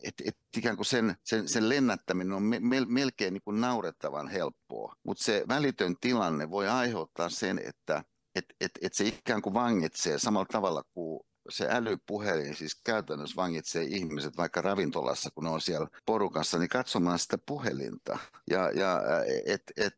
että 0.03 0.25
et 0.27 0.37
ikään 0.57 0.77
kuin 0.77 0.87
sen, 0.87 1.17
sen, 1.25 1.49
sen 1.49 1.69
lennättäminen 1.69 2.33
on 2.33 2.43
me, 2.43 2.61
me, 2.61 2.77
melkein 2.89 3.35
niin 3.35 3.43
kuin 3.45 3.61
naurettavan 3.61 4.29
helppoa, 4.29 4.97
mutta 5.03 5.25
se 5.25 5.45
välitön 5.49 5.97
tilanne 6.01 6.51
voi 6.51 6.69
aiheuttaa 6.69 7.29
sen, 7.29 7.61
että 7.65 8.05
että 8.35 8.55
et, 8.61 8.71
et 8.83 8.95
se 8.95 9.05
ikään 9.05 9.43
kuin 9.43 9.55
vangitsee 9.55 10.19
samalla 10.19 10.47
tavalla 10.53 10.83
kuin 10.95 11.21
se 11.49 11.67
älypuhelin 11.71 12.57
siis 12.57 12.81
käytännössä 12.85 13.37
vangitsee 13.37 13.85
ihmiset 13.85 14.37
vaikka 14.37 14.63
ravintolassa, 14.63 15.31
kun 15.35 15.45
ne 15.45 15.51
on 15.51 15.61
siellä 15.61 15.89
porukassa, 16.07 16.59
niin 16.59 16.69
katsomaan 16.69 17.19
sitä 17.19 17.39
puhelinta. 17.47 18.19
Ja, 18.51 18.71
ja 18.71 19.01
et, 19.47 19.63
et, 19.77 19.97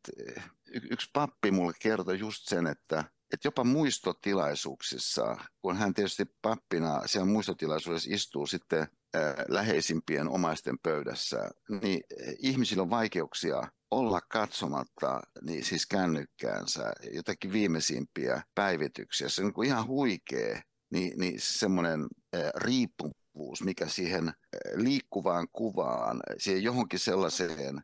yksi 0.91 1.11
pappi 1.13 1.51
mulle 1.51 1.73
kertoi 1.81 2.19
just 2.19 2.49
sen, 2.49 2.67
että 2.67 3.05
et 3.33 3.45
jopa 3.45 3.65
muistotilaisuuksissa, 3.65 5.37
kun 5.63 5.77
hän 5.77 5.95
tietysti 5.95 6.25
pappina 6.43 7.07
siellä 7.07 7.27
muistotilaisuudessa 7.27 8.11
istuu 8.13 8.47
sitten 8.47 8.87
läheisimpien 9.49 10.29
omaisten 10.29 10.79
pöydässä, 10.79 11.51
niin 11.83 12.01
ihmisillä 12.39 12.83
on 12.83 12.91
vaikeuksia 12.91 13.63
olla 13.99 14.21
katsomatta 14.21 15.21
niin 15.43 15.65
siis 15.65 15.87
kännykkäänsä 15.87 16.93
jotakin 17.13 17.53
viimeisimpiä 17.53 18.43
päivityksiä. 18.55 19.29
Se 19.29 19.41
on 19.41 19.47
niin 19.47 19.55
kuin 19.55 19.69
ihan 19.69 19.87
huikea 19.87 20.63
niin, 20.91 21.19
niin 21.19 21.41
semmoinen 21.41 22.07
riippuvuus, 22.57 23.63
mikä 23.65 23.87
siihen 23.87 24.33
liikkuvaan 24.75 25.49
kuvaan, 25.53 26.21
siihen 26.39 26.63
johonkin 26.63 26.99
sellaiseen 26.99 27.83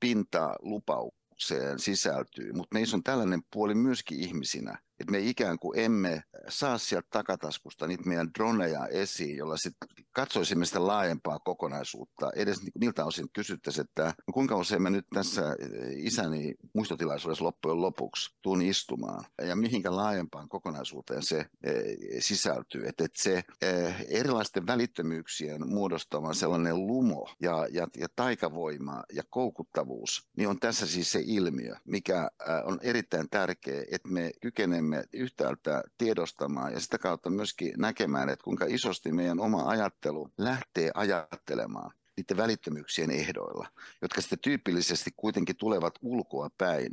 pintalupaukseen 0.00 1.78
sisältyy. 1.78 2.52
Mutta 2.52 2.74
meissä 2.74 2.96
on 2.96 3.02
tällainen 3.02 3.40
puoli 3.52 3.74
myöskin 3.74 4.20
ihmisinä, 4.20 4.78
että 5.00 5.12
me 5.12 5.18
ikään 5.18 5.58
kuin 5.58 5.78
emme 5.78 6.22
saa 6.48 6.78
sieltä 6.78 7.08
takataskusta 7.10 7.86
niitä 7.86 8.08
meidän 8.08 8.30
droneja 8.38 8.86
esiin, 8.86 9.36
jolla 9.36 9.56
sitten 9.56 9.88
katsoisimme 10.12 10.66
sitä 10.66 10.86
laajempaa 10.86 11.38
kokonaisuutta. 11.38 12.30
Edes 12.36 12.58
niiltä 12.80 13.04
osin 13.04 13.26
kysyttäisiin, 13.32 13.84
että 13.84 14.04
no 14.04 14.32
kuinka 14.32 14.56
usein 14.56 14.82
mä 14.82 14.90
nyt 14.90 15.06
tässä 15.14 15.56
isäni 15.96 16.54
muistotilaisuudessa 16.74 17.44
loppujen 17.44 17.80
lopuksi 17.80 18.36
tuun 18.42 18.62
istumaan 18.62 19.24
ja 19.46 19.56
mihinkä 19.56 19.96
laajempaan 19.96 20.48
kokonaisuuteen 20.48 21.22
se 21.22 21.46
e, 21.62 21.72
sisältyy. 22.20 22.88
Että 22.88 23.04
et 23.04 23.16
se 23.16 23.42
e, 23.62 23.68
erilaisten 24.08 24.66
välittömyyksien 24.66 25.68
muodostama 25.68 26.34
sellainen 26.34 26.86
lumo 26.86 27.28
ja, 27.40 27.66
ja, 27.70 27.88
ja 27.96 28.06
taikavoima 28.16 29.02
ja 29.12 29.22
koukuttavuus, 29.30 30.28
niin 30.36 30.48
on 30.48 30.60
tässä 30.60 30.86
siis 30.86 31.12
se 31.12 31.22
ilmiö, 31.26 31.74
mikä 31.84 32.30
on 32.64 32.78
erittäin 32.82 33.30
tärkeä, 33.30 33.84
että 33.90 34.08
me 34.08 34.30
kykenemme 34.40 34.87
pyrimme 34.88 35.04
yhtäältä 35.12 35.82
tiedostamaan 35.98 36.72
ja 36.72 36.80
sitä 36.80 36.98
kautta 36.98 37.30
myöskin 37.30 37.72
näkemään, 37.76 38.28
että 38.28 38.44
kuinka 38.44 38.64
isosti 38.68 39.12
meidän 39.12 39.40
oma 39.40 39.68
ajattelu 39.68 40.28
lähtee 40.38 40.90
ajattelemaan 40.94 41.90
niiden 42.16 42.36
välittömyyksien 42.36 43.10
ehdoilla, 43.10 43.68
jotka 44.02 44.20
sitten 44.20 44.38
tyypillisesti 44.38 45.10
kuitenkin 45.16 45.56
tulevat 45.56 45.94
ulkoa 46.02 46.50
päin. 46.58 46.86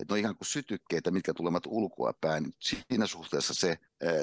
Että 0.00 0.14
ne 0.14 0.14
on 0.14 0.18
ihan 0.18 0.36
kuin 0.36 0.46
sytykkeitä, 0.46 1.10
mitkä 1.10 1.34
tulevat 1.34 1.66
ulkoa 1.66 2.12
päin. 2.20 2.52
Siinä 2.60 3.06
suhteessa 3.06 3.54
se 3.54 3.78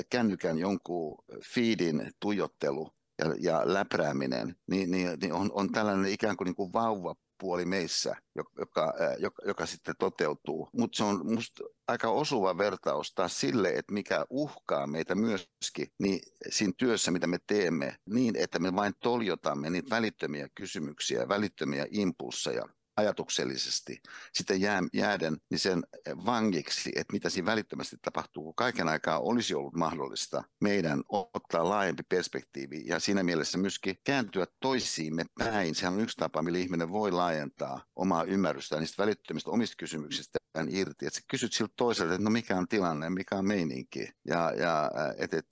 kännykän 0.10 0.57
jonkun 0.57 1.17
feedin 1.53 2.12
tuijottelu 2.19 2.93
ja, 3.19 3.36
ja 3.39 3.62
läprääminen, 3.65 4.55
niin, 4.67 4.91
niin, 4.91 5.17
niin 5.22 5.34
on, 5.34 5.50
on 5.53 5.72
tällainen 5.72 6.12
ikään 6.12 6.38
kuin, 6.38 6.46
niin 6.46 6.55
kuin 6.55 6.74
vauva 6.74 7.15
puoli 7.38 7.65
meissä, 7.65 8.15
joka, 8.36 8.94
joka, 9.20 9.41
joka 9.46 9.65
sitten 9.65 9.96
toteutuu. 10.00 10.70
Mutta 10.74 10.98
se 10.98 11.03
on 11.03 11.25
minusta 11.25 11.63
aika 11.88 12.10
osuva 12.10 12.58
vertaus 12.58 13.13
taas 13.13 13.39
sille, 13.39 13.70
että 13.70 13.94
mikä 13.94 14.25
uhkaa 14.29 14.88
meitä 14.88 15.15
myöskin 15.15 15.88
niin 16.00 16.20
siinä 16.50 16.74
työssä, 16.77 17.12
mitä 17.12 17.27
me 17.27 17.38
teemme, 17.48 17.96
niin 18.10 18.36
että 18.36 18.60
me 18.60 18.75
vain 18.75 18.94
toljotamme 19.00 19.70
niitä 19.70 19.89
välittömiä 19.89 20.50
kysymyksiä, 20.56 21.27
välittömiä 21.27 21.86
impulseja 21.91 22.70
ajatuksellisesti 22.98 24.01
sitten 24.34 24.62
jää, 24.62 24.84
jääden 24.94 25.38
niin 25.50 25.60
sen 25.60 25.84
vangiksi, 26.25 26.92
että 26.96 27.13
mitä 27.13 27.30
siinä 27.30 27.46
välittömästi 27.46 27.98
tapahtuu, 28.01 28.44
kun 28.44 28.56
kaiken 28.56 28.88
aikaa 28.88 29.20
olisi 29.20 29.56
ollut 29.56 29.75
mahdollista 29.75 30.44
meidän 30.62 31.04
ottaa 31.10 31.70
laajempi 31.70 32.04
perspektiivi 32.10 32.84
ja 32.86 33.00
siinä 33.00 33.24
mielessä 33.24 33.58
myöskin 33.58 33.96
kääntyä 34.04 34.48
toisiimme 34.60 35.25
päin. 35.39 35.75
Sehän 35.75 35.94
on 35.94 36.00
yksi 36.00 36.18
tapa, 36.18 36.42
millä 36.42 36.58
ihminen 36.58 36.92
voi 36.92 37.12
laajentaa 37.12 37.86
omaa 37.96 38.24
ymmärrystään 38.24 38.80
niistä 38.80 39.04
välittömistä 39.04 39.51
omista 39.51 39.75
kysymyksistä 39.77 40.38
irti, 40.70 41.06
että 41.06 41.20
sä 41.20 41.25
kysyt 41.27 41.54
siltä 41.54 41.74
toiselta, 41.77 42.13
että 42.13 42.24
no 42.24 42.30
mikä 42.30 42.58
on 42.58 42.68
tilanne, 42.68 43.10
mikä 43.10 43.36
on 43.36 43.48
meininki. 43.48 44.10
Ja, 44.25 44.51
ja 44.51 44.92
et, 45.18 45.34
et, 45.34 45.48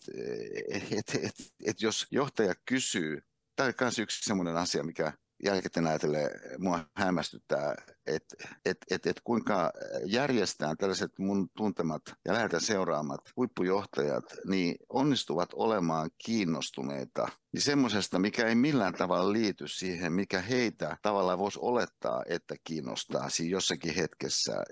et, 0.70 0.84
et, 0.92 1.16
et, 1.24 1.36
et 1.66 1.82
jos 1.82 2.08
johtaja 2.12 2.54
kysyy, 2.66 3.22
tämä 3.56 3.68
on 3.68 3.74
myös 3.82 4.00
yksi 4.00 4.24
sellainen 4.24 4.58
asia, 4.58 4.84
mikä 4.84 5.14
jälkikäteen 5.46 5.88
ajatellen 5.88 6.30
mua 6.58 6.80
hämmästyttää, 6.94 7.76
että 8.08 8.36
et, 8.66 8.78
et, 8.92 9.06
et 9.06 9.22
kuinka 9.24 9.72
järjestään 10.06 10.78
tällaiset 10.78 11.20
mun 11.20 11.50
tuntemat 11.58 12.02
ja 12.26 12.34
läheltä 12.34 12.60
seuraamat 12.60 13.22
huippujohtajat 13.38 14.24
niin 14.48 14.76
onnistuvat 14.90 15.50
olemaan 15.54 16.10
kiinnostuneita 16.26 17.28
niin 17.52 17.62
semmoisesta, 17.62 18.20
mikä 18.20 18.48
ei 18.48 18.56
millään 18.56 18.94
tavalla 18.94 19.34
liity 19.34 19.68
siihen, 19.68 20.14
mikä 20.14 20.42
heitä 20.42 20.98
tavallaan 21.02 21.40
voisi 21.40 21.60
olettaa, 21.62 22.24
että 22.28 22.56
kiinnostaa 22.64 23.30
siinä 23.30 23.52
jossakin 23.52 23.96
hetkessä, 23.96 24.64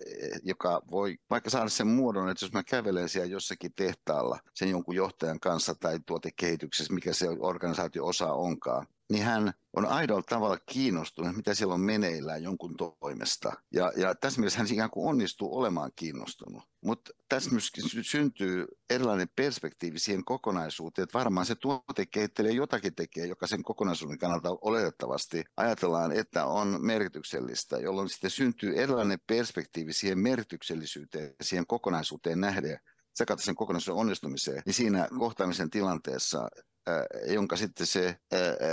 joka 0.44 0.82
voi 0.92 1.18
vaikka 1.30 1.50
saada 1.50 1.70
sen 1.70 1.88
muodon, 1.88 2.30
että 2.30 2.46
jos 2.46 2.54
mä 2.54 2.64
kävelen 2.64 3.10
siellä 3.10 3.32
jossakin 3.32 3.74
tehtaalla 3.76 4.40
sen 4.54 4.70
jonkun 4.70 4.96
johtajan 4.96 5.40
kanssa 5.40 5.76
tai 5.76 6.00
tuotekehityksessä, 6.06 6.94
mikä 6.94 7.14
se 7.14 7.28
organisaatio 7.40 8.06
osa 8.06 8.34
onkaan, 8.34 8.88
niin 9.10 9.24
hän 9.24 9.54
on 9.74 9.86
aidolla 9.86 10.24
tavalla 10.30 10.58
kiinnostunut, 10.66 11.36
mitä 11.36 11.54
siellä 11.54 11.74
on 11.74 11.82
meneillään 11.82 12.44
jonkun 12.44 12.76
toimesta 12.78 13.23
toimesta. 13.24 13.54
Ja, 13.72 13.92
ja 13.96 14.16
tässä 14.16 14.40
mielessä 14.40 14.60
hän 14.60 14.68
ikään 14.72 14.90
kuin 14.90 15.10
onnistuu 15.10 15.58
olemaan 15.58 15.92
kiinnostunut. 15.96 16.64
Mutta 16.82 17.12
tässä 17.30 17.52
myöskin 17.52 17.84
syntyy 18.02 18.66
erilainen 18.90 19.28
perspektiivi 19.36 20.00
siihen 20.00 20.26
kokonaisuuteen, 20.26 21.04
että 21.04 21.18
varmaan 21.18 21.46
se 21.46 21.56
tuotekehittelijä 21.56 22.54
jotakin 22.54 22.96
tekee, 22.96 23.26
joka 23.26 23.48
sen 23.48 23.64
kokonaisuuden 23.64 24.18
kannalta 24.18 24.50
oletettavasti 24.62 25.44
ajatellaan, 25.58 26.12
että 26.12 26.46
on 26.46 26.78
merkityksellistä, 26.82 27.78
jolloin 27.78 28.10
sitten 28.10 28.30
syntyy 28.30 28.76
erilainen 28.76 29.20
perspektiivi 29.28 29.94
siihen 29.94 30.20
merkityksellisyyteen, 30.20 31.36
siihen 31.42 31.68
kokonaisuuteen 31.68 32.42
nähden, 32.42 32.80
sekä 33.14 33.36
sen 33.38 33.56
kokonaisuuden 33.56 34.00
onnistumiseen, 34.00 34.62
niin 34.66 34.74
siinä 34.74 35.08
kohtaamisen 35.20 35.70
tilanteessa 35.70 36.50
jonka 37.28 37.58
sitten 37.58 37.88
se 37.88 38.20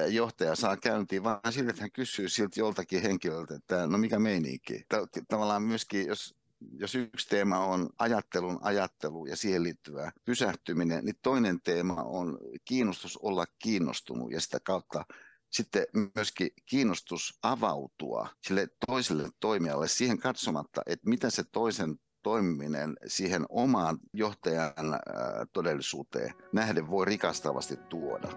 johtaja 0.09 0.57
saa 0.57 0.77
käyntiin, 0.77 1.23
vaan 1.23 1.41
sille, 1.51 1.71
että 1.71 1.83
hän 1.83 1.93
kysyy 1.93 2.29
siltä 2.29 2.61
joltakin 2.61 3.03
henkilöltä, 3.03 3.55
että 3.55 3.87
no 3.87 3.99
mikä 3.99 4.19
meininki. 4.19 4.85
Tavallaan 5.29 5.63
myöskin, 5.63 6.07
jos 6.07 6.35
jos 6.73 6.95
yksi 6.95 7.29
teema 7.29 7.59
on 7.59 7.91
ajattelun 7.99 8.59
ajattelu 8.63 9.27
ja 9.27 9.37
siihen 9.37 9.63
liittyvä 9.63 10.13
pysähtyminen, 10.25 11.05
niin 11.05 11.19
toinen 11.23 11.61
teema 11.61 11.95
on 11.95 12.39
kiinnostus 12.65 13.17
olla 13.17 13.45
kiinnostunut 13.59 14.33
ja 14.33 14.41
sitä 14.41 14.61
kautta 14.61 15.05
sitten 15.51 15.87
myöskin 16.15 16.51
kiinnostus 16.67 17.39
avautua 17.43 18.29
sille 18.43 18.69
toiselle 18.87 19.29
toimijalle 19.41 19.89
siihen 19.89 20.19
katsomatta, 20.19 20.83
että 20.87 21.09
mitä 21.09 21.31
se 21.31 21.45
toisen 21.45 22.01
toimiminen 22.23 22.97
siihen 23.07 23.47
omaan 23.49 23.99
johtajan 24.13 25.01
todellisuuteen 25.53 26.35
nähden 26.53 26.91
voi 26.91 27.07
rikastavasti 27.07 27.77
tuoda. 27.89 28.29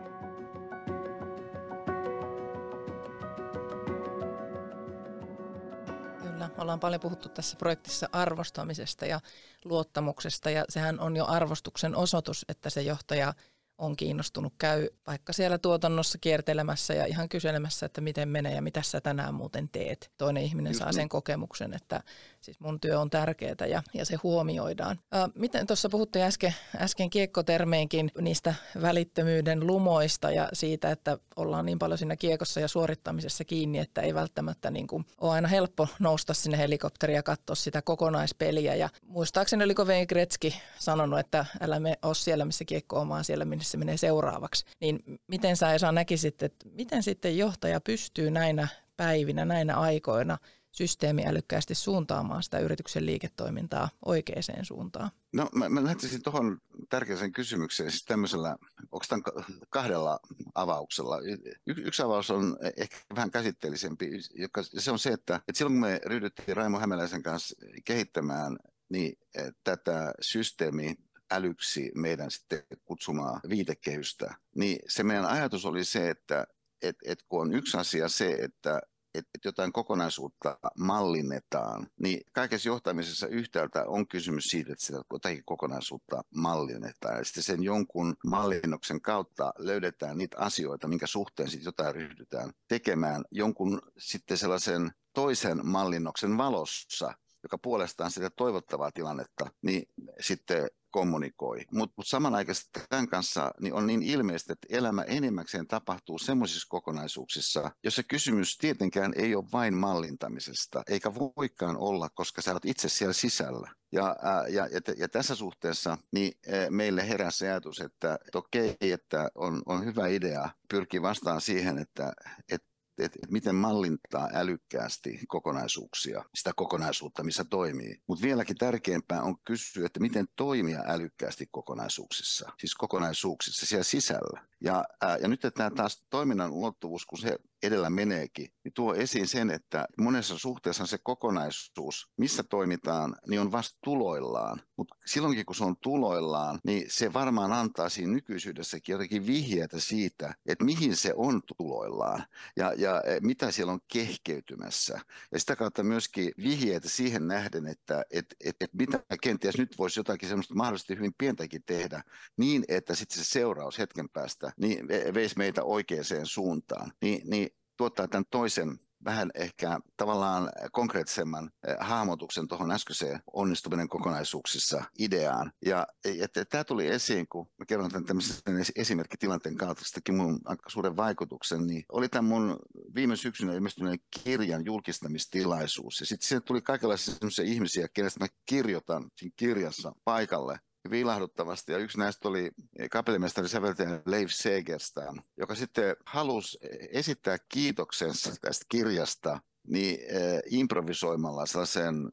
Kyllä, 6.21 6.49
ollaan 6.57 6.79
paljon 6.79 7.01
puhuttu 7.01 7.29
tässä 7.29 7.57
projektissa 7.57 8.09
arvostamisesta 8.11 9.05
ja 9.05 9.19
luottamuksesta 9.65 10.49
ja 10.49 10.65
sehän 10.69 10.99
on 10.99 11.15
jo 11.15 11.25
arvostuksen 11.25 11.95
osoitus, 11.95 12.45
että 12.49 12.69
se 12.69 12.81
johtaja– 12.81 13.33
on 13.77 13.95
kiinnostunut, 13.95 14.53
käy 14.57 14.87
vaikka 15.07 15.33
siellä 15.33 15.57
tuotannossa 15.57 16.17
kiertelemässä 16.17 16.93
ja 16.93 17.05
ihan 17.05 17.29
kyselemässä, 17.29 17.85
että 17.85 18.01
miten 18.01 18.29
menee 18.29 18.55
ja 18.55 18.61
mitä 18.61 18.81
sä 18.81 19.01
tänään 19.01 19.33
muuten 19.33 19.69
teet. 19.69 20.11
Toinen 20.17 20.43
ihminen 20.43 20.71
Just 20.71 20.79
saa 20.79 20.87
niin. 20.87 20.95
sen 20.95 21.09
kokemuksen, 21.09 21.73
että 21.73 22.03
siis 22.41 22.59
mun 22.59 22.79
työ 22.79 22.99
on 22.99 23.09
tärkeää 23.09 23.67
ja, 23.69 23.83
ja 23.93 24.05
se 24.05 24.15
huomioidaan. 24.23 24.99
Ä, 25.13 25.29
miten 25.35 25.67
tuossa 25.67 25.89
puhuttiin 25.89 26.25
äsken, 26.25 26.55
äsken 26.77 27.09
kiekkotermeenkin 27.09 28.11
niistä 28.21 28.53
välittömyyden 28.81 29.67
lumoista 29.67 30.31
ja 30.31 30.49
siitä, 30.53 30.91
että 30.91 31.17
ollaan 31.35 31.65
niin 31.65 31.79
paljon 31.79 31.97
siinä 31.97 32.15
kiekossa 32.15 32.59
ja 32.59 32.67
suorittamisessa 32.67 33.43
kiinni, 33.45 33.79
että 33.79 34.01
ei 34.01 34.13
välttämättä 34.13 34.71
niin 34.71 34.87
kuin 34.87 35.05
ole 35.21 35.31
aina 35.31 35.47
helppo 35.47 35.87
nousta 35.99 36.33
sinne 36.33 36.57
helikopteriin 36.57 37.15
ja 37.15 37.23
katsoa 37.23 37.55
sitä 37.55 37.81
kokonaispeliä. 37.81 38.75
Ja 38.75 38.89
muistaakseni 39.01 39.63
oliko 39.63 39.85
Wayne 39.85 40.05
Gretzky 40.05 40.53
sanonut, 40.79 41.19
että 41.19 41.45
älä 41.61 41.79
me 41.79 41.97
ole 42.01 42.15
siellä, 42.15 42.45
missä 42.45 42.65
kiekko 42.65 42.99
on, 42.99 43.09
vaan 43.09 43.23
siellä, 43.23 43.45
minne 43.63 43.71
se 43.71 43.77
menee 43.77 43.97
seuraavaksi. 43.97 44.65
Niin 44.81 45.19
miten 45.27 45.57
sä 45.57 45.73
Esa 45.73 45.91
näkisit, 45.91 46.43
että 46.43 46.69
miten 46.71 47.03
sitten 47.03 47.37
johtaja 47.37 47.81
pystyy 47.81 48.31
näinä 48.31 48.67
päivinä, 48.97 49.45
näinä 49.45 49.75
aikoina 49.75 50.37
systeemiälykkäästi 50.71 51.75
suuntaamaan 51.75 52.43
sitä 52.43 52.59
yrityksen 52.59 53.05
liiketoimintaa 53.05 53.89
oikeaan 54.05 54.65
suuntaan? 54.65 55.11
No 55.33 55.49
mä, 55.55 55.69
mä 55.69 55.83
lähtisin 55.83 56.23
tuohon 56.23 56.61
tärkeäseen 56.89 57.31
kysymykseen 57.31 57.91
siis 57.91 58.05
tämmöisellä, 58.05 58.57
onko 58.91 59.05
tämän 59.09 59.23
kahdella 59.69 60.19
avauksella. 60.55 61.19
Y- 61.19 61.83
yksi 61.85 62.01
avaus 62.01 62.31
on 62.31 62.57
ehkä 62.77 62.97
vähän 63.15 63.31
käsitteellisempi, 63.31 64.11
joka, 64.35 64.63
se 64.63 64.91
on 64.91 64.99
se, 64.99 65.09
että, 65.09 65.35
että 65.35 65.57
silloin 65.57 65.73
kun 65.73 65.81
me 65.81 66.01
ryhdyttiin 66.05 66.57
Raimo 66.57 66.79
Hämäläisen 66.79 67.23
kanssa 67.23 67.55
kehittämään 67.85 68.57
niin 68.89 69.17
tätä 69.63 70.13
systeemi 70.21 70.95
älyksi 71.31 71.91
meidän 71.95 72.31
sitten 72.31 72.63
kutsumaa 72.85 73.39
viitekehystä, 73.49 74.35
niin 74.55 74.79
se 74.87 75.03
meidän 75.03 75.25
ajatus 75.25 75.65
oli 75.65 75.85
se, 75.85 76.09
että 76.09 76.47
et, 76.81 76.95
et 77.05 77.19
kun 77.27 77.41
on 77.41 77.53
yksi 77.53 77.77
asia 77.77 78.09
se, 78.09 78.31
että 78.31 78.81
että 79.13 79.39
jotain 79.45 79.73
kokonaisuutta 79.73 80.57
mallinnetaan, 80.77 81.87
niin 81.99 82.21
kaikessa 82.31 82.69
johtamisessa 82.69 83.27
yhtäältä 83.27 83.85
on 83.87 84.07
kysymys 84.07 84.45
siitä, 84.49 84.71
että 84.71 84.85
sitä 84.85 85.01
jotakin 85.11 85.43
kokonaisuutta 85.45 86.23
mallinnetaan. 86.35 87.17
Ja 87.17 87.25
sitten 87.25 87.43
sen 87.43 87.63
jonkun 87.63 88.15
mallinnoksen 88.25 89.01
kautta 89.01 89.53
löydetään 89.57 90.17
niitä 90.17 90.37
asioita, 90.39 90.87
minkä 90.87 91.07
suhteen 91.07 91.49
sitten 91.49 91.65
jotain 91.65 91.95
ryhdytään 91.95 92.51
tekemään 92.67 93.23
jonkun 93.31 93.81
sitten 93.97 94.37
sellaisen 94.37 94.91
toisen 95.13 95.67
mallinnoksen 95.67 96.37
valossa, 96.37 97.13
joka 97.43 97.57
puolestaan 97.57 98.11
sitä 98.11 98.29
toivottavaa 98.29 98.91
tilannetta, 98.91 99.51
niin 99.61 99.89
sitten 100.19 100.67
kommunikoi. 100.93 101.65
Mutta 101.71 101.93
mut 101.97 102.07
samanaikaisesti 102.07 102.79
tämän 102.89 103.07
kanssa 103.07 103.51
niin 103.61 103.73
on 103.73 103.87
niin 103.87 104.03
ilmeistä, 104.03 104.53
että 104.53 104.67
elämä 104.69 105.01
enimmäkseen 105.01 105.67
tapahtuu 105.67 106.19
semmoisissa 106.19 106.67
kokonaisuuksissa, 106.69 107.71
jossa 107.83 108.03
kysymys 108.03 108.57
tietenkään 108.57 109.13
ei 109.15 109.35
ole 109.35 109.45
vain 109.53 109.73
mallintamisesta, 109.73 110.83
eikä 110.87 111.11
voikaan 111.15 111.77
olla, 111.77 112.09
koska 112.09 112.41
sä 112.41 112.51
olet 112.51 112.65
itse 112.65 112.89
siellä 112.89 113.13
sisällä. 113.13 113.71
Ja, 113.91 114.15
ja, 114.49 114.67
ja, 114.67 114.81
ja 114.97 115.09
tässä 115.09 115.35
suhteessa 115.35 115.97
niin 116.11 116.31
meille 116.69 117.09
heräsi 117.09 117.45
ajatus, 117.45 117.79
että, 117.79 118.13
että 118.13 118.37
okei, 118.37 118.75
että 118.81 119.29
on, 119.35 119.61
on 119.65 119.85
hyvä 119.85 120.07
idea 120.07 120.49
pyrkiä 120.69 121.01
vastaan 121.01 121.41
siihen, 121.41 121.77
että, 121.77 122.13
että 122.51 122.72
että 122.97 123.19
miten 123.29 123.55
mallintaa 123.55 124.29
älykkäästi 124.33 125.19
kokonaisuuksia, 125.27 126.23
sitä 126.35 126.51
kokonaisuutta, 126.55 127.23
missä 127.23 127.43
toimii. 127.43 128.01
Mutta 128.07 128.23
vieläkin 128.23 128.57
tärkeämpää 128.57 129.23
on 129.23 129.35
kysyä, 129.45 129.85
että 129.85 129.99
miten 129.99 130.25
toimia 130.35 130.83
älykkäästi 130.85 131.47
kokonaisuuksissa, 131.51 132.49
siis 132.59 132.75
kokonaisuuksissa 132.75 133.65
siellä 133.65 133.83
sisällä. 133.83 134.41
Ja, 134.61 134.85
ää, 135.01 135.17
ja 135.17 135.27
nyt 135.27 135.41
tämä 135.53 135.71
taas 135.71 136.03
toiminnan 136.09 136.51
ulottuvuus, 136.51 137.05
kun 137.05 137.19
se 137.19 137.37
edellä 137.63 137.89
meneekin, 137.89 138.47
niin 138.63 138.73
tuo 138.73 138.95
esiin 138.95 139.27
sen, 139.27 139.51
että 139.51 139.87
monessa 139.97 140.37
suhteessa 140.37 140.85
se 140.85 140.97
kokonaisuus, 141.03 142.09
missä 142.17 142.43
toimitaan, 142.43 143.15
niin 143.27 143.41
on 143.41 143.51
vasta 143.51 143.79
tuloillaan. 143.83 144.61
Mutta 144.77 144.95
silloinkin, 145.05 145.45
kun 145.45 145.55
se 145.55 145.63
on 145.63 145.75
tuloillaan, 145.81 146.59
niin 146.63 146.85
se 146.87 147.13
varmaan 147.13 147.53
antaa 147.53 147.89
siinä 147.89 148.13
nykyisyydessäkin 148.13 148.93
jotakin 148.93 149.27
vihjeitä 149.27 149.79
siitä, 149.79 150.33
että 150.45 150.65
mihin 150.65 150.95
se 150.95 151.13
on 151.15 151.41
tuloillaan 151.57 152.25
ja, 152.55 152.73
ja 152.77 153.01
e, 153.01 153.19
mitä 153.19 153.51
siellä 153.51 153.73
on 153.73 153.79
kehkeytymässä. 153.93 154.99
Ja 155.31 155.39
sitä 155.39 155.55
kautta 155.55 155.83
myöskin 155.83 156.31
vihjeitä 156.43 156.89
siihen 156.89 157.27
nähden, 157.27 157.67
että 157.67 158.03
et, 158.11 158.25
et, 158.45 158.55
et 158.59 158.73
mitä 158.73 158.99
kenties 159.21 159.57
nyt 159.57 159.77
voisi 159.77 159.99
jotakin 159.99 160.29
semmoista 160.29 160.55
mahdollisesti 160.55 160.95
hyvin 160.95 161.13
pientäkin 161.17 161.63
tehdä, 161.65 162.03
niin 162.37 162.63
että 162.67 162.95
sitten 162.95 163.17
se 163.17 163.23
seuraus 163.23 163.79
hetken 163.79 164.09
päästä 164.09 164.51
niin 164.57 164.87
veisi 164.87 165.37
meitä 165.37 165.63
oikeaan 165.63 165.93
suuntaan. 166.23 166.91
Niin, 167.01 167.21
niin 167.29 167.52
tuottaa 167.83 168.07
tämän 168.07 168.25
toisen 168.31 168.79
vähän 169.05 169.29
ehkä 169.35 169.79
tavallaan 169.97 170.49
konkreettisemman 170.71 171.51
eh, 171.67 171.75
hahmotuksen 171.79 172.47
tuohon 172.47 172.71
äskeiseen 172.71 173.19
onnistuminen 173.33 173.89
kokonaisuuksissa 173.89 174.83
ideaan. 174.99 175.51
Ja 175.65 175.87
että 176.05 176.45
tämä 176.45 176.63
tuli 176.63 176.87
esiin, 176.87 177.27
kun 177.27 177.47
mä 177.59 177.65
kerron 177.65 177.89
tämän 177.91 178.05
tämmöisen 178.05 178.35
esimerkkitilanteen 178.75 179.57
kautta, 179.57 179.85
sitäkin 179.85 180.15
mun 180.15 180.39
aika 180.45 180.69
suuren 180.69 180.95
vaikutuksen, 180.95 181.67
niin 181.67 181.85
oli 181.91 182.09
tämä 182.09 182.29
mun 182.29 182.59
viime 182.95 183.15
syksynä 183.15 183.53
ilmestyneen 183.53 183.99
kirjan 184.23 184.65
julkistamistilaisuus. 184.65 185.99
Ja 185.99 186.05
sitten 186.05 186.43
tuli 186.43 186.61
kaikenlaisia 186.61 187.15
ihmisiä, 187.43 187.87
kenestä 187.93 188.19
mä 188.19 188.27
kirjoitan 188.45 189.09
siinä 189.15 189.33
kirjassa 189.35 189.95
paikalle 190.03 190.59
hyvin 190.85 190.99
ilahduttavasti. 190.99 191.71
Ja 191.71 191.77
yksi 191.77 191.97
näistä 191.97 192.27
oli 192.27 192.51
kapellimestari 192.91 193.47
säveltäjä 193.47 194.01
Leif 194.05 194.31
Segerstam, 194.31 195.19
joka 195.37 195.55
sitten 195.55 195.95
halusi 196.05 196.57
esittää 196.91 197.37
kiitoksensa 197.49 198.33
tästä 198.41 198.65
kirjasta 198.69 199.39
niin 199.67 199.99
eh, 199.99 200.41
improvisoimalla 200.49 201.45
sellaisen 201.45 202.11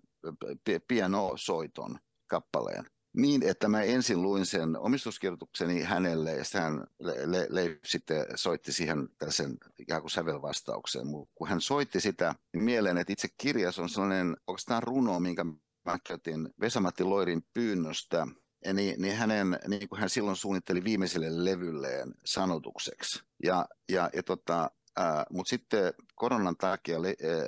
pianosoiton 0.89 1.99
kappaleen. 2.27 2.85
Niin, 3.17 3.43
että 3.43 3.69
mä 3.69 3.83
ensin 3.83 4.23
luin 4.23 4.47
sen 4.47 4.77
omistuskirjoitukseni 4.77 5.83
hänelle 5.83 6.33
ja 6.33 6.45
sitten 6.45 6.85
Leif 7.49 7.51
Le, 7.51 7.79
sitten 7.85 8.27
soitti 8.35 8.73
siihen 8.73 9.09
tällaisen 9.19 9.59
ikään 9.79 10.01
kuin 10.01 10.11
sävelvastauksen. 10.11 11.07
Kun 11.35 11.49
hän 11.49 11.61
soitti 11.61 12.01
sitä, 12.01 12.35
niin 12.53 12.65
mieleen, 12.65 12.99
että 12.99 13.13
itse 13.13 13.29
kirjas 13.39 13.79
on 13.79 13.89
sellainen 13.89 14.37
oikeastaan 14.47 14.83
runo, 14.83 15.21
minkä 15.21 15.45
mä 15.85 15.99
käytin 16.07 16.49
Vesamatti 16.61 17.05
Loirin 17.05 17.43
pyynnöstä 17.55 18.27
niin, 18.73 19.03
niin, 19.03 19.17
hänen, 19.17 19.59
niin 19.69 19.89
kuin 19.89 20.01
hän 20.01 20.11
silloin 20.11 20.37
suunnitteli 20.37 20.85
viimeiselle 20.85 21.45
levylleen 21.45 22.15
sanotukseksi. 22.25 23.23
Ja, 23.43 23.67
ja, 23.89 24.11
ja 24.13 24.23
tota, 24.23 24.71
Mutta 25.31 25.51
sitten 25.51 25.95
koronan 26.21 26.57
takia 26.57 26.99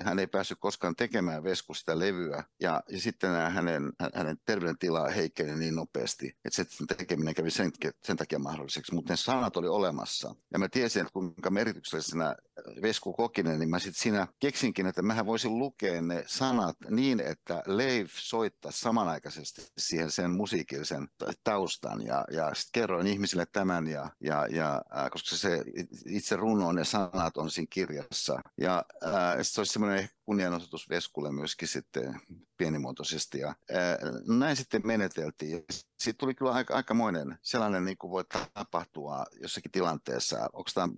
hän 0.04 0.18
ei 0.18 0.26
päässyt 0.26 0.58
koskaan 0.60 0.96
tekemään 0.96 1.44
Vesku 1.44 1.74
sitä 1.74 1.98
levyä. 1.98 2.44
Ja, 2.60 2.82
ja 2.88 3.00
sitten 3.00 3.30
hänen, 3.30 3.92
hänen 4.14 4.36
terveydentila 4.46 5.08
heikkeni 5.08 5.56
niin 5.56 5.74
nopeasti, 5.74 6.36
että 6.44 6.56
se 6.56 6.66
tekeminen 6.98 7.34
kävi 7.34 7.50
sen, 7.50 7.72
sen 8.02 8.16
takia 8.16 8.38
mahdolliseksi. 8.38 8.94
Mutta 8.94 9.12
ne 9.12 9.16
sanat 9.16 9.56
oli 9.56 9.68
olemassa. 9.68 10.34
Ja 10.52 10.58
mä 10.58 10.68
tiesin, 10.68 11.02
että 11.02 11.12
kuinka 11.12 11.50
merkityksellisenä 11.50 12.36
Vesku 12.82 13.12
Kokinen, 13.12 13.58
niin 13.58 13.70
mä 13.70 13.78
sitten 13.78 14.02
siinä 14.02 14.26
keksinkin, 14.40 14.86
että 14.86 15.02
mähän 15.02 15.26
voisin 15.26 15.58
lukea 15.58 16.02
ne 16.02 16.24
sanat 16.26 16.76
niin, 16.90 17.20
että 17.20 17.62
Leif 17.66 18.12
soittaa 18.14 18.72
samanaikaisesti 18.72 19.66
siihen 19.78 20.10
sen 20.10 20.30
musiikillisen 20.30 21.08
taustan. 21.44 22.06
Ja, 22.06 22.24
ja 22.30 22.54
sitten 22.54 22.80
kerroin 22.80 23.06
ihmisille 23.06 23.46
tämän, 23.52 23.86
ja, 23.86 24.10
ja, 24.20 24.46
ja, 24.50 24.82
koska 25.10 25.36
se 25.36 25.64
itse 26.06 26.36
runo, 26.36 26.72
ne 26.72 26.84
sanat 26.84 27.36
on 27.36 27.50
siinä 27.50 27.66
kirjassa. 27.70 28.40
Ja 28.62 28.84
äh, 29.04 29.38
se 29.42 29.60
olisi 29.60 29.72
semmoinen 29.72 30.08
kunnianosoitus 30.32 30.88
Veskulle 30.88 31.32
myöskin 31.32 31.68
sitten 31.68 32.20
pienimuotoisesti. 32.56 33.38
Ja, 33.38 33.48
ää, 33.48 33.98
näin 34.26 34.56
sitten 34.56 34.82
meneteltiin. 34.84 35.64
Siitä 35.98 36.18
tuli 36.18 36.34
kyllä 36.34 36.52
aika, 36.52 36.74
aikamoinen 36.74 37.38
sellainen, 37.42 37.84
niin 37.84 37.98
kuin 37.98 38.10
voi 38.10 38.24
tapahtua 38.54 39.24
jossakin 39.40 39.70
tilanteessa. 39.70 40.36
Onko 40.52 40.70
tämä 40.74 40.88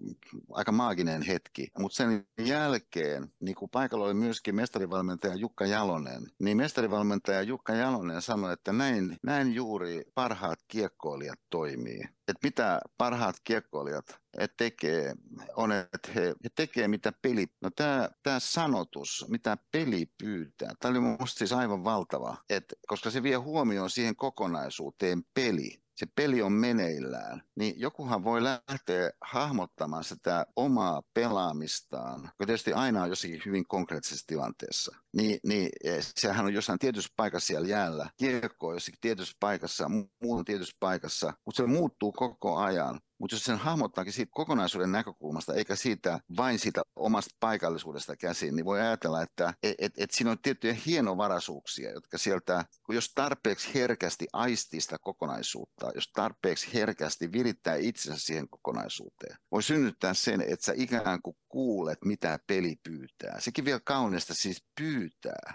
aika 0.52 0.72
maaginen 0.72 1.22
hetki. 1.22 1.68
Mutta 1.78 1.96
sen 1.96 2.26
jälkeen, 2.38 3.32
niin 3.40 3.54
kuin 3.54 3.70
paikalla 3.70 4.04
oli 4.04 4.14
myöskin 4.14 4.54
mestarivalmentaja 4.54 5.34
Jukka 5.34 5.66
Jalonen, 5.66 6.22
niin 6.38 6.56
mestarivalmentaja 6.56 7.42
Jukka 7.42 7.74
Jalonen 7.74 8.22
sanoi, 8.22 8.52
että 8.52 8.72
näin, 8.72 9.16
näin 9.22 9.54
juuri 9.54 10.02
parhaat 10.14 10.58
kiekkoilijat 10.68 11.40
toimii. 11.50 12.00
Että 12.28 12.40
mitä 12.42 12.80
parhaat 12.98 13.36
kiekkoilijat 13.44 14.24
tekee, 14.56 15.14
on, 15.56 15.72
että 15.72 16.12
he, 16.14 16.20
he 16.20 16.48
tekee 16.54 16.88
mitä 16.88 17.12
peli, 17.22 17.46
no 17.60 17.70
tämä, 17.70 18.08
tämä 18.22 18.40
sanotus, 18.40 19.23
mitä 19.28 19.58
peli 19.72 20.06
pyytää, 20.18 20.72
tämä 20.80 20.90
oli 20.90 21.00
minusta 21.00 21.38
siis 21.38 21.52
aivan 21.52 21.84
valtava, 21.84 22.36
että, 22.50 22.76
koska 22.86 23.10
se 23.10 23.22
vie 23.22 23.36
huomioon 23.36 23.90
siihen 23.90 24.16
kokonaisuuteen 24.16 25.22
peli, 25.34 25.84
se 25.94 26.06
peli 26.16 26.42
on 26.42 26.52
meneillään, 26.52 27.42
niin 27.56 27.80
jokuhan 27.80 28.24
voi 28.24 28.42
lähteä 28.42 29.10
hahmottamaan 29.20 30.04
sitä 30.04 30.46
omaa 30.56 31.02
pelaamistaan, 31.14 32.20
joka 32.22 32.46
tietysti 32.46 32.72
aina 32.72 33.02
on 33.02 33.08
jossakin 33.08 33.42
hyvin 33.46 33.66
konkreettisessa 33.66 34.26
tilanteessa. 34.26 34.96
Niin, 35.16 35.40
niin 35.46 35.68
eh, 35.84 36.06
sehän 36.16 36.44
on 36.44 36.54
jossain 36.54 36.78
tietyssä 36.78 37.12
paikassa 37.16 37.46
siellä 37.46 37.68
jäällä, 37.68 38.10
kiekko 38.16 38.68
on 38.68 38.74
jossakin 38.74 39.00
tietyssä 39.00 39.36
paikassa, 39.40 39.90
muun 40.22 40.44
tietyssä 40.44 40.76
paikassa, 40.80 41.32
mutta 41.46 41.62
se 41.62 41.66
muuttuu 41.66 42.12
koko 42.12 42.56
ajan. 42.56 43.00
Mutta 43.18 43.36
jos 43.36 43.44
sen 43.44 43.58
hahmottaakin 43.58 44.12
siitä 44.12 44.30
kokonaisuuden 44.34 44.92
näkökulmasta, 44.92 45.54
eikä 45.54 45.76
siitä 45.76 46.20
vain 46.36 46.58
siitä 46.58 46.82
omasta 46.96 47.36
paikallisuudesta 47.40 48.16
käsin, 48.16 48.56
niin 48.56 48.64
voi 48.64 48.80
ajatella, 48.80 49.22
että 49.22 49.54
et, 49.62 49.74
et, 49.78 49.92
et 49.96 50.10
siinä 50.10 50.30
on 50.30 50.38
tiettyjä 50.42 50.76
hienovaraisuuksia, 50.86 51.90
jotka 51.90 52.18
sieltä, 52.18 52.64
jos 52.88 53.12
tarpeeksi 53.14 53.74
herkästi 53.74 54.26
aistii 54.32 54.80
sitä 54.80 54.96
kokonaisuutta, 55.00 55.90
jos 55.94 56.08
tarpeeksi 56.12 56.74
herkästi 56.74 57.32
virittää 57.32 57.74
itsensä 57.74 58.20
siihen 58.20 58.48
kokonaisuuteen, 58.48 59.36
voi 59.52 59.62
synnyttää 59.62 60.14
sen, 60.14 60.40
että 60.40 60.66
sä 60.66 60.72
ikään 60.76 61.22
kuin 61.22 61.36
kuulet, 61.48 61.98
mitä 62.04 62.38
peli 62.46 62.76
pyytää. 62.82 63.40
Sekin 63.40 63.64
vielä 63.64 63.80
kaunista 63.84 64.34
siis 64.34 64.64
pyytää. 64.80 65.54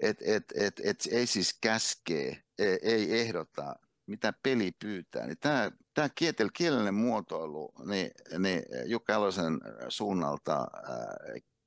Et, 0.00 0.16
et, 0.20 0.44
et, 0.54 0.80
et, 0.84 1.08
ei 1.10 1.26
siis 1.26 1.58
käskee, 1.60 2.42
ei, 2.58 2.78
ei 2.82 3.20
ehdota, 3.20 3.76
mitä 4.06 4.32
peli 4.42 4.72
pyytää. 4.80 5.26
Niin 5.26 5.38
tämä, 5.40 5.70
tämä 5.94 6.08
kietel, 6.14 6.50
kielellinen 6.52 6.94
muotoilu 6.94 7.72
niin, 7.86 8.10
niin 8.38 8.62
Jukka 8.86 9.12
Jalosen 9.12 9.60
suunnalta 9.88 10.52
ää, 10.54 11.16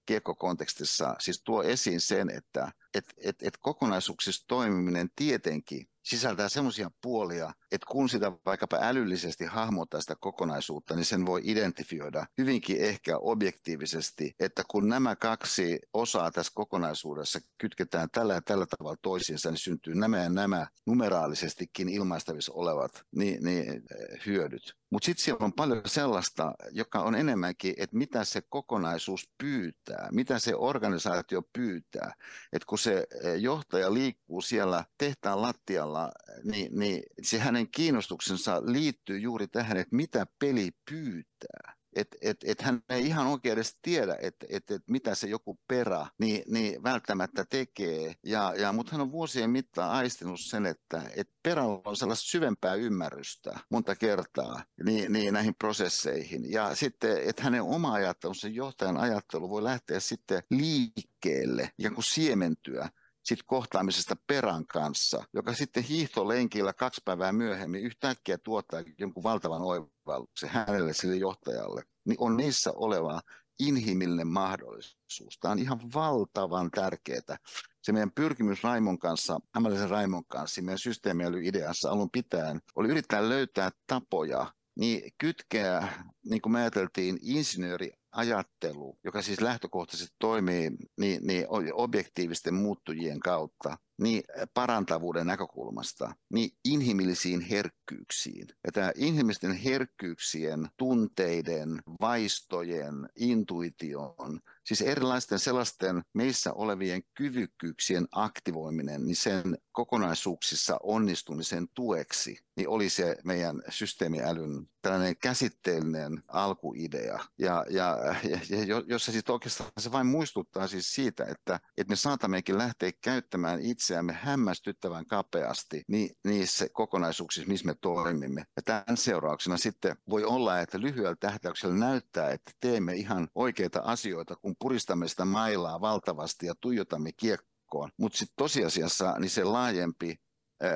kiekkokontekstissa 0.05 1.15
siis 1.19 1.41
tuo 1.43 1.63
esiin 1.63 2.01
sen, 2.01 2.29
että 2.29 2.71
et, 2.93 3.05
et, 3.17 3.35
et 3.41 3.57
kokonaisuuksissa 3.59 4.47
toimiminen 4.47 5.09
tietenkin 5.15 5.89
sisältää 6.09 6.49
semmoisia 6.49 6.91
puolia, 7.01 7.53
että 7.71 7.87
kun 7.89 8.09
sitä 8.09 8.31
vaikkapa 8.45 8.77
älyllisesti 8.81 9.45
hahmottaa 9.45 10.01
sitä 10.01 10.15
kokonaisuutta, 10.19 10.95
niin 10.95 11.05
sen 11.05 11.25
voi 11.25 11.41
identifioida 11.43 12.25
hyvinkin 12.37 12.81
ehkä 12.81 13.17
objektiivisesti, 13.17 14.35
että 14.39 14.63
kun 14.67 14.89
nämä 14.89 15.15
kaksi 15.15 15.79
osaa 15.93 16.31
tässä 16.31 16.51
kokonaisuudessa 16.55 17.39
kytketään 17.57 18.09
tällä 18.11 18.33
ja 18.33 18.41
tällä 18.41 18.65
tavalla 18.65 18.97
toisiinsa, 19.01 19.49
niin 19.49 19.57
syntyy 19.57 19.95
nämä 19.95 20.23
ja 20.23 20.29
nämä 20.29 20.67
numeraalisestikin 20.85 21.89
ilmaistavissa 21.89 22.53
olevat 22.53 22.91
niin, 23.15 23.43
niin, 23.43 23.69
eh, 23.69 24.25
hyödyt. 24.25 24.77
Mutta 24.89 25.05
sitten 25.05 25.23
siellä 25.23 25.45
on 25.45 25.53
paljon 25.53 25.81
sellaista, 25.85 26.53
joka 26.71 26.99
on 26.99 27.15
enemmänkin, 27.15 27.73
että 27.77 27.97
mitä 27.97 28.23
se 28.23 28.41
kokonaisuus 28.49 29.29
pyytää, 29.37 30.09
mitä 30.11 30.39
se 30.39 30.55
organisaatio 30.55 31.41
pyytää. 31.53 32.13
Että 32.53 32.65
kun 32.65 32.79
se 32.79 33.07
eh, 33.23 33.35
johtaja 33.41 33.93
liikkuu 33.93 34.41
siellä 34.41 34.85
tehtaan 34.97 35.41
lattialla, 35.41 36.11
niin, 36.43 36.79
niin 36.79 37.03
se 37.21 37.39
hänen 37.39 37.71
kiinnostuksensa 37.71 38.61
liittyy 38.65 39.19
juuri 39.19 39.47
tähän, 39.47 39.77
että 39.77 39.95
mitä 39.95 40.27
peli 40.39 40.71
pyytää 40.89 41.77
että 41.97 42.17
et, 42.21 42.37
et 42.43 42.61
hän 42.61 42.81
ei 42.89 43.05
ihan 43.05 43.27
oikein 43.27 43.53
edes 43.53 43.77
tiedä, 43.81 44.17
että 44.21 44.45
et, 44.49 44.71
et 44.71 44.81
mitä 44.89 45.15
se 45.15 45.27
joku 45.27 45.59
perä 45.67 46.07
niin, 46.19 46.43
niin 46.47 46.83
välttämättä 46.83 47.45
tekee. 47.49 48.15
Ja, 48.23 48.53
ja, 48.57 48.73
mutta 48.73 48.91
hän 48.91 49.01
on 49.01 49.11
vuosien 49.11 49.49
mittaan 49.49 49.91
aistinut 49.91 50.39
sen, 50.39 50.65
että 50.65 51.01
et 51.15 51.29
perällä 51.43 51.81
on 51.85 51.97
sellaista 51.97 52.25
syvempää 52.25 52.75
ymmärrystä 52.75 53.59
monta 53.69 53.95
kertaa 53.95 54.63
niin, 54.85 55.13
niin 55.13 55.33
näihin 55.33 55.55
prosesseihin. 55.55 56.51
Ja 56.51 56.75
sitten, 56.75 57.23
että 57.23 57.43
hänen 57.43 57.61
oma 57.61 57.93
ajattelu, 57.93 58.33
sen 58.33 58.55
johtajan 58.55 58.97
ajattelu 58.97 59.49
voi 59.49 59.63
lähteä 59.63 59.99
sitten 59.99 60.43
liikkeelle 60.49 61.71
ja 61.77 61.91
kun 61.91 62.03
siementyä 62.03 62.89
sit 63.27 63.39
kohtaamisesta 63.45 64.15
perän 64.27 64.65
kanssa, 64.65 65.23
joka 65.33 65.53
sitten 65.53 65.83
hiihtolenkillä 65.83 66.73
kaksi 66.73 67.01
päivää 67.05 67.31
myöhemmin 67.31 67.81
yhtäkkiä 67.81 68.37
tuottaa 68.37 68.83
jonkun 68.97 69.23
valtavan 69.23 69.61
oivalluksen 69.61 70.49
hänelle, 70.49 70.93
sille 70.93 71.15
johtajalle, 71.15 71.83
niin 72.05 72.17
on 72.19 72.37
niissä 72.37 72.71
oleva 72.75 73.21
inhimillinen 73.59 74.27
mahdollisuus. 74.27 75.37
Tämä 75.41 75.51
on 75.51 75.59
ihan 75.59 75.79
valtavan 75.93 76.71
tärkeää. 76.71 77.37
Se 77.81 77.91
meidän 77.91 78.11
pyrkimys 78.11 78.63
Raimon 78.63 78.99
kanssa, 78.99 79.39
Hämäläisen 79.55 79.89
Raimon 79.89 80.25
kanssa, 80.25 80.61
meidän 80.61 80.79
systeemiälyideassa 80.79 81.89
alun 81.89 82.11
pitäen, 82.11 82.61
oli 82.75 82.89
yrittää 82.89 83.29
löytää 83.29 83.69
tapoja 83.87 84.53
niin 84.79 85.11
kytkeä, 85.17 85.87
niin 86.29 86.41
kuin 86.41 86.53
me 86.53 86.59
ajateltiin, 86.59 87.17
insinööri 87.21 87.91
ajattelu, 88.17 88.97
joka 89.03 89.21
siis 89.21 89.41
lähtökohtaisesti 89.41 90.15
toimii 90.19 90.71
niin, 90.99 91.27
niin 91.27 91.45
objektiivisten 91.73 92.53
muuttujien 92.53 93.19
kautta, 93.19 93.77
niin 93.97 94.23
parantavuuden 94.53 95.27
näkökulmasta, 95.27 96.15
niin 96.33 96.49
inhimillisiin 96.65 97.41
herkkyyksiin. 97.41 98.47
Ja 98.65 98.71
tämä 98.71 98.91
inhimillisten 98.95 99.53
herkkyyksien, 99.53 100.67
tunteiden, 100.77 101.81
vaistojen, 102.01 103.09
intuition, 103.15 104.39
siis 104.63 104.81
erilaisten 104.81 105.39
sellaisten 105.39 106.01
meissä 106.13 106.53
olevien 106.53 107.01
kyvykkyyksien 107.13 108.07
aktivoiminen, 108.11 109.05
niin 109.05 109.15
sen 109.15 109.57
kokonaisuuksissa 109.71 110.77
onnistumisen 110.83 111.67
tueksi, 111.73 112.39
niin 112.55 112.69
oli 112.69 112.89
se 112.89 113.17
meidän 113.23 113.61
systeemiälyn 113.69 114.67
tällainen 114.81 115.17
käsitteellinen 115.17 116.23
alkuidea. 116.27 117.19
Ja, 117.37 117.65
ja, 117.69 117.97
ja, 118.23 118.39
ja 118.65 118.83
jossa 118.87 119.11
siis 119.11 119.29
oikeastaan 119.29 119.71
se 119.79 119.91
vain 119.91 120.07
muistuttaa 120.07 120.67
siis 120.67 120.93
siitä, 120.95 121.25
että, 121.25 121.59
että 121.77 121.91
me 121.91 121.95
saatammekin 121.95 122.57
lähteä 122.57 122.91
käyttämään 123.01 123.61
itseämme 123.87 124.13
hämmästyttävän 124.13 125.05
kapeasti 125.05 125.83
niissä 126.23 126.67
kokonaisuuksissa, 126.73 127.49
missä 127.49 127.65
me 127.65 127.75
toimimme. 127.81 128.45
Ja 128.55 128.61
tämän 128.61 128.97
seurauksena 128.97 129.57
sitten 129.57 129.95
voi 130.09 130.23
olla, 130.23 130.59
että 130.59 130.81
lyhyellä 130.81 131.15
tähtäyksellä 131.19 131.75
näyttää, 131.75 132.31
että 132.31 132.51
teemme 132.59 132.95
ihan 132.95 133.27
oikeita 133.35 133.81
asioita, 133.83 134.35
kun 134.35 134.55
puristamme 134.59 135.07
sitä 135.07 135.25
mailaa 135.25 135.81
valtavasti 135.81 136.45
ja 136.45 136.55
tuijotamme 136.61 137.11
kiekkoon. 137.11 137.91
Mutta 137.97 138.17
sitten 138.17 138.35
tosiasiassa 138.37 139.15
niin 139.19 139.29
se 139.29 139.43
laajempi 139.43 140.19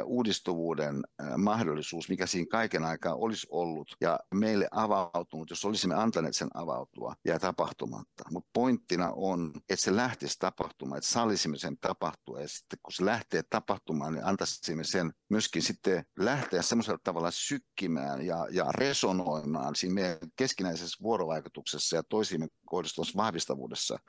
uudistuvuuden 0.06 1.02
mahdollisuus, 1.38 2.10
mikä 2.10 2.26
siinä 2.26 2.48
kaiken 2.52 2.84
aikaa 2.84 3.16
olisi 3.16 3.48
ollut 3.50 3.96
ja 4.02 4.20
meille 4.34 4.68
avautunut, 4.72 5.50
jos 5.50 5.66
olisimme 5.66 5.96
antaneet 5.96 6.36
sen 6.36 6.50
avautua, 6.54 7.16
ja 7.26 7.40
tapahtumatta. 7.40 8.24
Mutta 8.32 8.50
pointtina 8.54 9.12
on, 9.16 9.54
että 9.70 9.84
se 9.84 9.96
lähtisi 9.96 10.40
tapahtumaan, 10.40 10.98
että 10.98 11.10
sallisimme 11.10 11.58
sen 11.58 11.78
tapahtua 11.78 12.42
ja 12.42 12.48
sitten 12.48 12.80
kun 12.84 12.94
se 12.94 13.06
lähtee 13.06 13.44
tapahtumaan, 13.50 14.14
niin 14.14 14.26
antaisimme 14.26 14.84
sen 14.84 15.12
myöskin 15.30 15.62
sitten 15.62 16.06
lähteä 16.20 16.62
semmoisella 16.62 17.00
tavalla 17.04 17.32
sykkimään 17.32 18.26
ja, 18.26 18.48
ja 18.52 18.66
resonoimaan 18.72 19.76
siinä 19.76 19.94
meidän 19.94 20.18
keskinäisessä 20.36 21.04
vuorovaikutuksessa 21.04 21.96
ja 21.96 22.04
toisiimme 22.04 22.48
kohdistuvassa 22.72 23.18
vahvistavuudessa, 23.18 24.00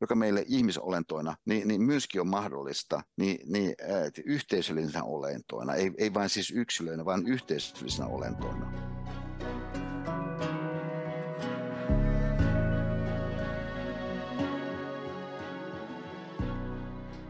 joka 0.00 0.14
meille 0.14 0.44
ihmisolentoina 0.48 1.36
niin, 1.44 1.68
niin 1.68 1.82
myöskin 1.82 2.20
on 2.20 2.28
mahdollista, 2.28 3.02
niin, 3.18 3.52
niin 3.52 3.74
yhteisöllisenä 4.24 5.04
olentoina, 5.04 5.74
ei, 5.74 5.90
ei 5.98 6.14
vain 6.14 6.28
siis 6.28 6.50
yksilöinä, 6.50 7.04
vaan 7.04 7.26
yhteisöllisenä 7.26 8.08
olentoina. 8.08 8.91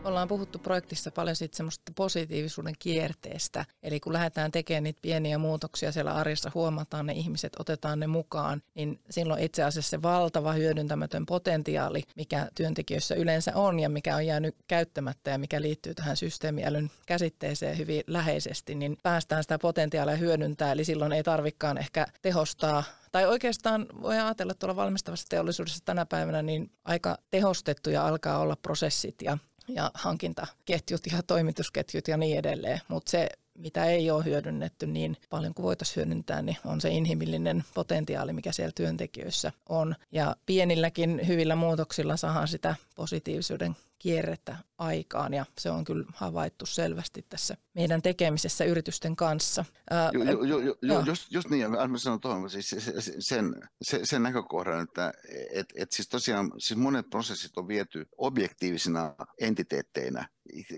Ollaan 0.05 0.29
puhuttu 0.29 0.59
projektissa 0.59 1.11
paljon 1.11 1.37
siitä 1.37 1.57
semmoista 1.57 1.93
positiivisuuden 1.95 2.75
kierteestä. 2.79 3.65
Eli 3.83 4.01
kun 4.01 4.13
lähdetään 4.13 4.51
tekemään 4.51 4.85
niitä 4.85 5.01
pieniä 5.03 5.39
muutoksia 5.39 5.93
siellä 5.93 6.15
arjessa, 6.15 6.51
huomataan 6.55 7.07
ne 7.07 7.13
ihmiset, 7.13 7.53
otetaan 7.59 8.01
ne 8.01 8.07
mukaan, 8.07 8.63
niin 8.75 9.01
silloin 9.11 9.43
itse 9.43 9.63
asiassa 9.63 9.91
se 9.91 10.03
valtava 10.03 10.53
hyödyntämätön 10.53 11.27
potentiaali, 11.27 12.03
mikä 12.17 12.49
työntekijöissä 12.55 13.15
yleensä 13.15 13.53
on 13.55 13.81
ja 13.81 13.89
mikä 13.89 14.17
on 14.17 14.27
jäänyt 14.27 14.57
käyttämättä 14.69 15.31
ja 15.31 15.39
mikä 15.39 15.63
liittyy 15.63 15.95
tähän 15.95 16.17
systeemiälyn 16.17 16.91
käsitteeseen 17.07 17.79
hyvin 17.79 18.03
läheisesti, 18.07 18.75
niin 18.75 18.97
päästään 19.03 19.43
sitä 19.45 19.59
potentiaalia 19.59 20.17
hyödyntää. 20.17 20.73
Eli 20.73 20.85
silloin 20.85 21.13
ei 21.13 21.23
tarvikaan 21.23 21.79
ehkä 21.79 22.07
tehostaa 22.23 22.85
tai 23.13 23.27
oikeastaan 23.27 23.87
voi 24.03 24.19
ajatella 24.19 24.55
tuolla 24.55 24.77
valmistavassa 24.77 25.27
teollisuudessa 25.29 25.85
tänä 25.85 26.07
päivänä, 26.07 26.43
niin 26.43 26.71
aika 26.85 27.19
tehostettuja 27.31 28.07
alkaa 28.07 28.39
olla 28.39 28.57
prosessit 28.57 29.15
ja 29.23 29.39
ja 29.75 29.91
hankintaketjut 29.95 31.01
ja 31.13 31.23
toimitusketjut 31.23 32.09
ja 32.09 32.17
niin 32.17 32.39
edelleen. 32.39 32.81
Mutta 32.89 33.11
se, 33.11 33.29
mitä 33.59 33.85
ei 33.85 34.11
ole 34.11 34.25
hyödynnetty 34.25 34.87
niin 34.87 35.17
paljon 35.31 35.55
kuin 35.55 35.65
voitaisiin 35.65 35.97
hyödyntää, 35.97 36.43
niin 36.43 36.57
on 36.65 36.81
se 36.81 36.91
inhimillinen 36.91 37.65
potentiaali, 37.75 38.33
mikä 38.33 38.53
siellä 38.53 38.73
työntekijöissä 38.75 39.53
on. 39.69 39.95
Ja 40.13 40.37
pienilläkin 40.47 41.21
hyvillä 41.27 41.57
muutoksilla 41.57 42.17
saadaan 42.17 42.49
sitä 42.49 42.75
positiivisuuden 42.97 43.77
kierrettä 44.03 44.57
aikaan 44.79 45.35
ja 45.35 45.47
se 45.59 45.71
on 45.71 45.85
kyllä 45.85 46.05
havaittu 46.15 46.67
selvästi 46.67 47.27
tässä 47.29 47.57
meidän 47.75 48.03
tekemisessä 48.03 48.65
yritysten 48.65 49.17
kanssa. 49.17 49.65
jo, 50.13 50.23
jo, 50.23 50.43
jo, 50.43 50.59
jo, 50.59 50.77
jo, 50.83 51.01
just, 51.01 51.33
just 51.33 51.51
niin, 51.51 51.71
mä 51.71 51.99
sanon 51.99 52.21
tuohon 52.21 52.51
siis 52.51 52.71
sen, 53.19 53.55
sen, 53.83 54.07
sen 54.07 54.23
näkökohdan, 54.23 54.83
että 54.83 55.13
et, 55.53 55.67
et 55.75 55.93
siis 55.93 56.09
tosiaan 56.09 56.53
siis 56.59 56.79
monet 56.79 57.11
prosessit 57.11 57.57
on 57.57 57.69
viety 57.69 58.07
objektiivisina 58.19 59.15
entiteetteinä 59.41 60.29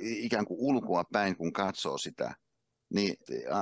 ikään 0.01 0.45
kuin 0.45 0.61
ulkoa 0.61 1.05
päin, 1.13 1.37
kun 1.37 1.53
katsoo 1.53 1.99
sitä, 1.99 2.35
niin 2.91 3.17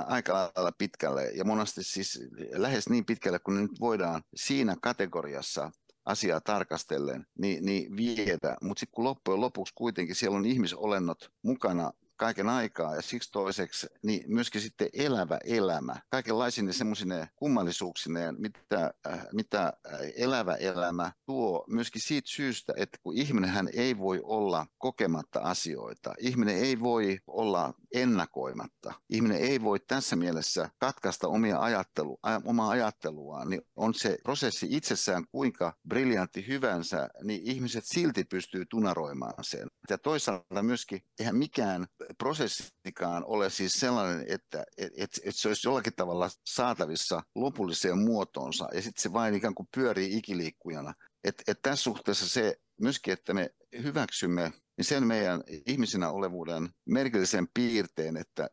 aika 0.07 0.33
lailla 0.33 0.71
pitkälle 0.77 1.31
ja 1.31 1.43
monesti 1.43 1.83
siis 1.83 2.19
lähes 2.51 2.89
niin 2.89 3.05
pitkälle 3.05 3.39
kuin 3.39 3.61
nyt 3.61 3.71
voidaan 3.79 4.23
siinä 4.35 4.75
kategoriassa 4.81 5.71
asiaa 6.05 6.41
tarkastellen, 6.41 7.25
niin, 7.39 7.65
niin 7.65 7.95
vietä. 7.95 8.57
Mutta 8.61 8.79
sitten 8.79 8.95
kun 8.95 9.03
loppujen 9.03 9.41
lopuksi 9.41 9.73
kuitenkin 9.77 10.15
siellä 10.15 10.37
on 10.37 10.45
ihmisolennot 10.45 11.31
mukana 11.43 11.91
kaiken 12.17 12.49
aikaa. 12.49 12.95
Ja 12.95 13.01
siksi 13.01 13.31
toiseksi 13.31 13.87
niin 14.03 14.23
myöskin 14.27 14.61
sitten 14.61 14.89
elävä 14.93 15.39
elämä, 15.45 15.95
kaikenlaisine 16.09 16.73
semmoisine 16.73 17.29
kummallisuuksineen, 17.35 18.35
mitä, 18.37 18.93
äh, 19.07 19.25
mitä 19.33 19.63
äh, 19.63 19.99
elävä 20.15 20.55
elämä 20.55 21.11
tuo 21.25 21.65
myöskin 21.69 22.01
siitä 22.01 22.29
syystä, 22.29 22.73
että 22.77 22.97
kun 23.03 23.17
ihminen 23.17 23.49
hän 23.49 23.69
ei 23.73 23.97
voi 23.97 24.21
olla 24.23 24.65
kokematta 24.77 25.39
asioita, 25.39 26.13
ihminen 26.19 26.57
ei 26.57 26.79
voi 26.79 27.19
olla 27.27 27.73
ennakoimatta, 27.93 28.93
ihminen 29.09 29.37
ei 29.37 29.61
voi 29.61 29.79
tässä 29.79 30.15
mielessä 30.15 30.69
katkaista 30.77 31.27
omia 31.27 31.59
ajattelu, 31.59 32.19
omaa 32.45 32.69
ajatteluaan, 32.69 33.49
niin 33.49 33.61
on 33.75 33.93
se 33.93 34.17
prosessi 34.23 34.67
itsessään 34.69 35.25
kuinka 35.31 35.73
briljantti 35.87 36.47
hyvänsä, 36.47 37.09
niin 37.23 37.41
ihmiset 37.43 37.83
silti 37.85 38.23
pystyy 38.23 38.65
tunaroimaan 38.65 39.43
sen. 39.43 39.67
Ja 39.89 39.97
toisaalta 39.97 40.63
myöskin 40.63 41.01
eihän 41.19 41.35
mikään 41.35 41.87
prosessikaan 42.17 43.23
ole 43.25 43.49
siis 43.49 43.73
sellainen, 43.73 44.25
että 44.29 44.63
et, 44.77 44.93
et, 44.97 45.11
et 45.23 45.35
se 45.35 45.47
olisi 45.47 45.67
jollakin 45.67 45.93
tavalla 45.95 46.29
saatavissa 46.45 47.21
lopulliseen 47.35 47.97
muotoonsa 47.97 48.67
ja 48.73 48.81
sitten 48.81 49.01
se 49.01 49.13
vain 49.13 49.35
ikään 49.35 49.55
kuin 49.55 49.69
pyörii 49.75 50.17
ikiliikkujana. 50.17 50.93
Et, 51.23 51.43
et 51.47 51.59
tässä 51.61 51.83
suhteessa 51.83 52.29
se 52.29 52.57
myöskin, 52.81 53.13
että 53.13 53.33
me 53.33 53.49
hyväksymme 53.83 54.53
niin 54.77 54.85
sen 54.85 55.07
meidän 55.07 55.43
ihmisinä 55.67 56.09
olevuuden 56.09 56.69
merkillisen 56.85 57.47
piirteen, 57.53 58.17
että, 58.17 58.49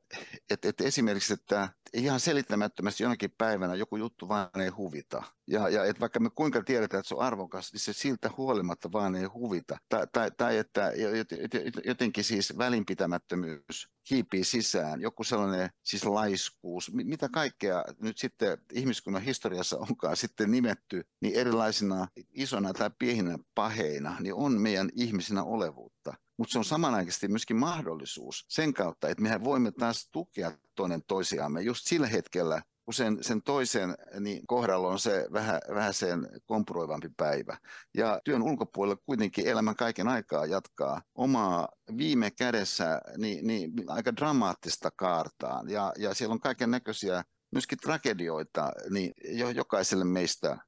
että, 0.51 0.69
että 0.69 0.85
esimerkiksi, 0.85 1.33
että 1.33 1.69
ihan 1.93 2.21
selittämättömästi 2.21 3.03
jonakin 3.03 3.35
päivänä 3.39 3.75
joku 3.75 3.97
juttu 3.97 4.29
vaan 4.29 4.61
ei 4.61 4.69
huvita. 4.69 5.23
Ja, 5.51 5.69
ja 5.69 5.85
että 5.85 6.01
vaikka 6.01 6.21
me 6.21 6.31
kuinka 6.35 6.63
tiedetään, 6.63 6.99
että 7.01 7.09
se 7.09 7.15
on 7.15 7.23
arvokas, 7.23 7.73
niin 7.73 7.81
se 7.81 7.93
siltä 7.93 8.31
huolimatta 8.37 8.93
vaan 8.93 9.15
ei 9.15 9.25
huvita. 9.25 9.79
Tai, 9.89 10.07
tai, 10.13 10.31
tai 10.37 10.59
että 10.59 10.93
jotenkin 11.85 12.25
siis 12.25 12.59
välinpitämättömyys 12.59 13.89
hiipii 14.11 14.45
sisään, 14.45 15.01
joku 15.01 15.25
sellainen 15.25 15.71
siis 15.83 16.05
laiskuus, 16.05 16.93
mitä 16.93 17.29
kaikkea 17.29 17.85
nyt 18.01 18.19
sitten 18.19 18.59
ihmiskunnan 18.73 19.23
historiassa 19.23 19.79
onkaan 19.79 20.17
sitten 20.17 20.51
nimetty, 20.51 21.05
niin 21.21 21.35
erilaisina 21.35 22.07
isona 22.33 22.73
tai 22.73 22.91
pieninä 22.99 23.39
paheina, 23.55 24.17
niin 24.21 24.35
on 24.35 24.61
meidän 24.61 24.89
ihmisinä 24.95 25.45
olevuutta 25.45 26.15
mutta 26.41 26.53
se 26.53 26.59
on 26.59 26.65
samanaikaisesti 26.65 27.29
myöskin 27.29 27.57
mahdollisuus 27.57 28.45
sen 28.49 28.75
kautta, 28.75 29.09
että 29.09 29.23
mehän 29.23 29.45
voimme 29.45 29.73
taas 29.73 30.09
tukea 30.13 30.53
toinen 30.75 31.03
toisiamme 31.03 31.63
just 31.63 31.87
sillä 31.87 32.07
hetkellä, 32.07 32.63
kun 32.91 32.95
sen, 32.95 33.19
sen 33.21 33.43
toisen 33.43 33.95
niin 34.21 34.47
kohdalla 34.47 34.89
on 34.89 34.99
se 34.99 35.27
vähän, 35.33 35.61
vähän 35.75 35.95
sen 35.95 36.29
kompuroivampi 36.45 37.09
päivä. 37.17 37.57
Ja 37.95 38.21
työn 38.25 38.43
ulkopuolella 38.43 39.03
kuitenkin 39.07 39.47
elämän 39.47 39.77
kaiken 39.77 40.09
aikaa 40.09 40.47
jatkaa 40.47 41.03
omaa 41.15 41.69
viime 41.97 42.31
kädessä 42.31 43.01
niin, 43.17 43.47
niin 43.47 43.73
aika 43.87 44.17
dramaattista 44.17 44.91
kaartaan. 44.97 45.69
Ja, 45.69 45.93
ja 45.99 46.15
siellä 46.15 46.33
on 46.33 46.41
kaiken 46.41 46.71
näköisiä 46.71 47.25
myöskin 47.53 47.79
tragedioita 47.79 48.73
niin 48.91 49.13
jo, 49.25 49.51
jokaiselle 49.51 50.05
meistä 50.05 50.59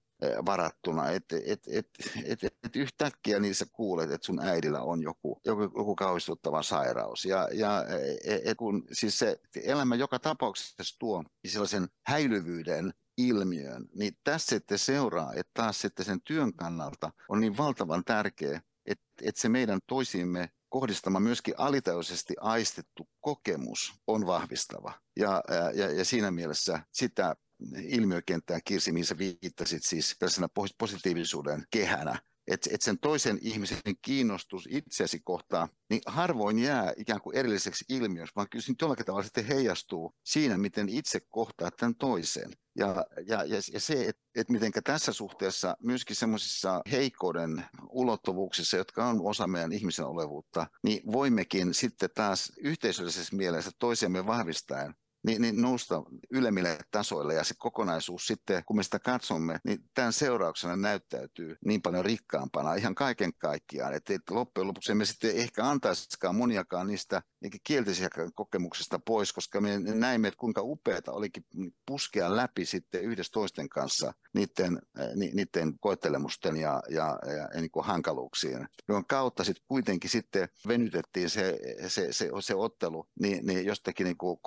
varattuna, 0.46 1.11
että 1.11 1.37
et, 1.46 1.62
et, 1.68 1.88
et, 2.24 2.44
et, 2.44 2.56
et 2.64 2.76
yhtäkkiä 2.76 3.40
niissä 3.40 3.66
kuulet, 3.72 4.11
että 4.11 4.26
sun 4.26 4.40
äidillä 4.40 4.82
on 4.82 5.02
joku, 5.02 5.40
joku, 5.44 5.62
joku 5.62 5.96
kauhistuttava 5.96 6.62
sairaus. 6.62 7.24
Ja, 7.24 7.48
ja 7.52 7.85
et, 8.24 8.40
et 8.44 8.58
kun 8.58 8.85
siis 8.92 9.18
se 9.18 9.40
elämä 9.64 9.94
joka 9.94 10.18
tapauksessa 10.18 10.98
tuo 10.98 11.24
sellaisen 11.46 11.88
häilyvyyden 12.06 12.94
ilmiön, 13.16 13.85
niin 13.94 14.16
tässä 14.24 14.48
sitten 14.56 14.78
seuraa, 14.78 15.32
että 15.32 15.50
taas 15.54 15.80
sitten 15.80 16.04
sen 16.04 16.20
työn 16.20 16.54
kannalta 16.54 17.12
on 17.28 17.40
niin 17.40 17.56
valtavan 17.56 18.04
tärkeä, 18.04 18.61
että, 18.87 19.04
että 19.22 19.40
se 19.40 19.48
meidän 19.48 19.80
toisiimme 19.87 20.50
kohdistama 20.68 21.20
myöskin 21.20 21.54
alitajuisesti 21.58 22.35
aistettu 22.40 23.08
kokemus 23.20 23.94
on 24.06 24.26
vahvistava. 24.26 24.92
Ja, 25.16 25.42
ja, 25.74 25.90
ja 25.90 26.04
siinä 26.04 26.30
mielessä 26.30 26.80
sitä 26.92 27.37
ilmiökenttää, 27.83 28.61
Kirsi, 28.64 28.92
mihin 28.92 29.07
sä 29.07 29.18
viittasit 29.18 29.83
siis 29.85 30.16
tällaisena 30.18 30.48
positiivisuuden 30.79 31.64
kehänä, 31.70 32.18
että 32.46 32.70
et 32.72 32.83
sen 32.83 32.98
toisen 32.98 33.38
ihmisen 33.42 33.79
kiinnostus 34.03 34.68
itseäsi 34.70 35.20
kohtaan, 35.20 35.68
niin 35.90 36.03
harvoin 36.07 36.59
jää 36.59 36.92
ikään 36.96 37.20
kuin 37.20 37.37
erilliseksi 37.37 37.85
ilmiöksi, 37.88 38.33
vaan 38.37 38.48
kyllä 38.51 38.62
se 38.62 38.72
jollakin 38.83 39.07
tavalla 39.07 39.25
sitten 39.25 39.46
heijastuu 39.46 40.14
siinä, 40.25 40.59
miten 40.59 40.88
itse 40.88 41.20
kohtaa 41.20 41.70
tämän 41.70 41.94
toisen. 41.94 42.53
Ja, 42.77 43.07
ja, 43.27 43.44
ja, 43.44 43.57
ja 43.72 43.81
se, 43.81 44.05
että 44.09 44.22
et 44.35 44.48
miten 44.48 44.72
tässä 44.85 45.12
suhteessa 45.12 45.77
myöskin 45.83 46.16
semmoisissa 46.16 46.81
heikkouden 46.90 47.64
ulottuvuuksissa, 47.90 48.77
jotka 48.77 49.07
on 49.07 49.20
osa 49.22 49.46
meidän 49.46 49.72
ihmisen 49.72 50.07
olevuutta, 50.07 50.66
niin 50.83 51.12
voimmekin 51.12 51.75
sitten 51.75 52.11
taas 52.14 52.53
yhteisöllisessä 52.59 53.37
mielessä 53.37 53.70
toisemme 53.79 54.27
vahvistaen 54.27 54.94
niin, 55.26 55.42
niin 55.42 55.62
nousta 55.62 56.02
ylemmille 56.30 56.78
tasoille 56.90 57.35
ja 57.35 57.44
se 57.44 57.54
kokonaisuus 57.58 58.26
sitten, 58.26 58.64
kun 58.64 58.76
me 58.76 58.82
sitä 58.82 58.98
katsomme, 58.98 59.61
niin 59.64 59.78
tämän 59.94 60.12
seurauksena 60.12 60.76
näyttäytyy 60.76 61.56
niin 61.64 61.82
paljon 61.82 62.04
rikkaampana 62.04 62.74
ihan 62.74 62.94
kaiken 62.94 63.32
kaikkiaan, 63.35 63.94
että, 63.94 64.12
loppujen 64.30 64.68
lopuksi 64.68 64.92
emme 64.92 65.04
sitten 65.04 65.37
ehkä 65.37 65.68
antaisikaan 65.68 66.37
moniakaan 66.37 66.87
niistä 66.87 67.22
kielteisiä 67.64 68.09
kokemuksista 68.35 68.98
pois, 68.98 69.33
koska 69.33 69.61
me 69.61 69.78
näimme, 69.78 70.28
että 70.28 70.38
kuinka 70.38 70.61
upeata 70.62 71.12
olikin 71.12 71.44
puskea 71.87 72.37
läpi 72.37 72.66
sitten 72.66 73.02
yhdessä 73.02 73.33
toisten 73.33 73.68
kanssa 73.68 74.14
niiden, 74.35 74.83
niiden 75.14 75.78
koettelemusten 75.81 76.57
ja, 76.57 76.83
ja, 76.88 77.18
ja, 77.26 77.33
ja 77.55 77.61
niin 77.61 77.70
kuin 77.70 77.87
hankaluuksien, 77.87 78.68
jonka 78.88 79.16
kautta 79.16 79.44
sitten 79.44 79.64
kuitenkin 79.68 80.11
sitten 80.11 80.48
venytettiin 80.68 81.31
se, 81.31 81.59
se, 81.88 82.12
se, 82.12 82.31
se 82.40 82.55
ottelu 82.55 83.09
niin, 83.20 83.46
niin 83.46 83.64
jostakin 83.64 84.05
niin 84.05 84.16
kuin 84.16 84.38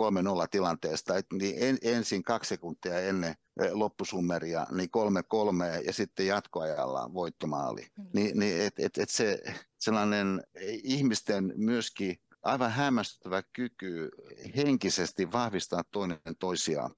3-0 0.44 0.48
tilanteesta, 0.52 1.18
että 1.18 1.36
niin 1.36 1.56
en, 1.60 1.78
ensin 1.82 2.24
kaksi 2.24 2.50
sekuntia 2.50 3.00
ennen 3.00 3.36
loppusummeria, 3.72 4.68
niin 4.72 4.90
kolme 4.90 5.24
kolme 5.24 5.82
ja 5.86 5.94
sitten 5.94 6.28
jatkoajalla 6.28 7.14
voittomaali. 7.14 7.88
Mm. 7.98 8.06
Niin, 8.14 8.40
niin 8.40 8.62
et, 8.62 8.74
et, 8.80 8.98
et 8.98 9.10
se 9.10 9.44
sellainen 9.78 10.44
ihmisten 10.84 11.54
myöskin 11.56 12.18
aivan 12.46 12.72
hämmästyttävä 12.72 13.44
kyky 13.54 14.10
henkisesti 14.56 15.32
vahvistaa 15.32 15.84
toinen 15.92 16.20
toisiaan. 16.40 16.96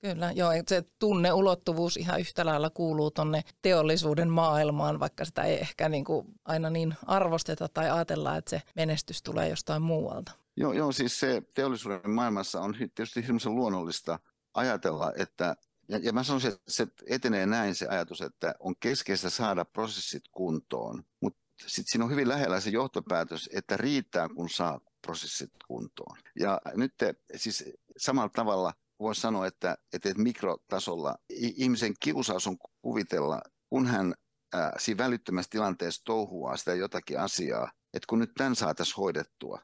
Kyllä, 0.00 0.32
joo, 0.32 0.50
se 0.68 0.84
tunneulottuvuus 0.98 1.96
ihan 1.96 2.20
yhtä 2.20 2.46
lailla 2.46 2.70
kuuluu 2.70 3.10
tuonne 3.10 3.42
teollisuuden 3.62 4.30
maailmaan, 4.30 5.00
vaikka 5.00 5.24
sitä 5.24 5.42
ei 5.42 5.60
ehkä 5.60 5.88
niin 5.88 6.04
kuin 6.04 6.26
aina 6.44 6.70
niin 6.70 6.94
arvosteta 7.06 7.68
tai 7.68 7.90
ajatella, 7.90 8.36
että 8.36 8.50
se 8.50 8.62
menestys 8.76 9.22
tulee 9.22 9.48
jostain 9.48 9.82
muualta. 9.82 10.32
Joo, 10.56 10.72
joo 10.72 10.92
siis 10.92 11.20
se 11.20 11.42
teollisuuden 11.54 12.10
maailmassa 12.10 12.60
on 12.60 12.74
tietysti 12.74 13.22
hirveän 13.22 13.54
luonnollista 13.54 14.18
ajatella, 14.54 15.12
että 15.16 15.56
ja, 15.88 15.98
ja 16.02 16.12
mä 16.12 16.24
sanoisin, 16.24 16.52
että 16.52 16.72
se 16.72 16.86
etenee 17.06 17.46
näin 17.46 17.74
se 17.74 17.88
ajatus, 17.88 18.20
että 18.20 18.54
on 18.60 18.74
keskeistä 18.80 19.30
saada 19.30 19.64
prosessit 19.64 20.22
kuntoon, 20.30 21.02
mutta 21.20 21.39
sitten 21.66 21.90
siinä 21.92 22.04
on 22.04 22.10
hyvin 22.10 22.28
lähellä 22.28 22.60
se 22.60 22.70
johtopäätös, 22.70 23.50
että 23.52 23.76
riittää 23.76 24.28
kun 24.28 24.50
saa 24.50 24.80
prosessit 25.06 25.50
kuntoon. 25.66 26.18
Ja 26.40 26.60
nyt 26.74 26.94
te, 26.96 27.14
siis 27.36 27.64
samalla 27.96 28.28
tavalla 28.28 28.72
voisi 29.00 29.20
sanoa, 29.20 29.46
että, 29.46 29.76
että 29.92 30.14
mikrotasolla 30.16 31.16
ihmisen 31.30 31.94
kiusaus 32.00 32.46
on 32.46 32.56
kuvitella, 32.82 33.40
kun 33.68 33.86
hän 33.86 34.14
ää, 34.52 34.72
siinä 34.78 35.04
välittömässä 35.04 35.50
tilanteessa 35.50 36.04
touhuaa 36.04 36.56
sitä 36.56 36.74
jotakin 36.74 37.20
asiaa, 37.20 37.72
että 37.94 38.06
kun 38.08 38.18
nyt 38.18 38.30
tämän 38.36 38.56
saataisiin 38.56 38.96
hoidettua, 38.96 39.58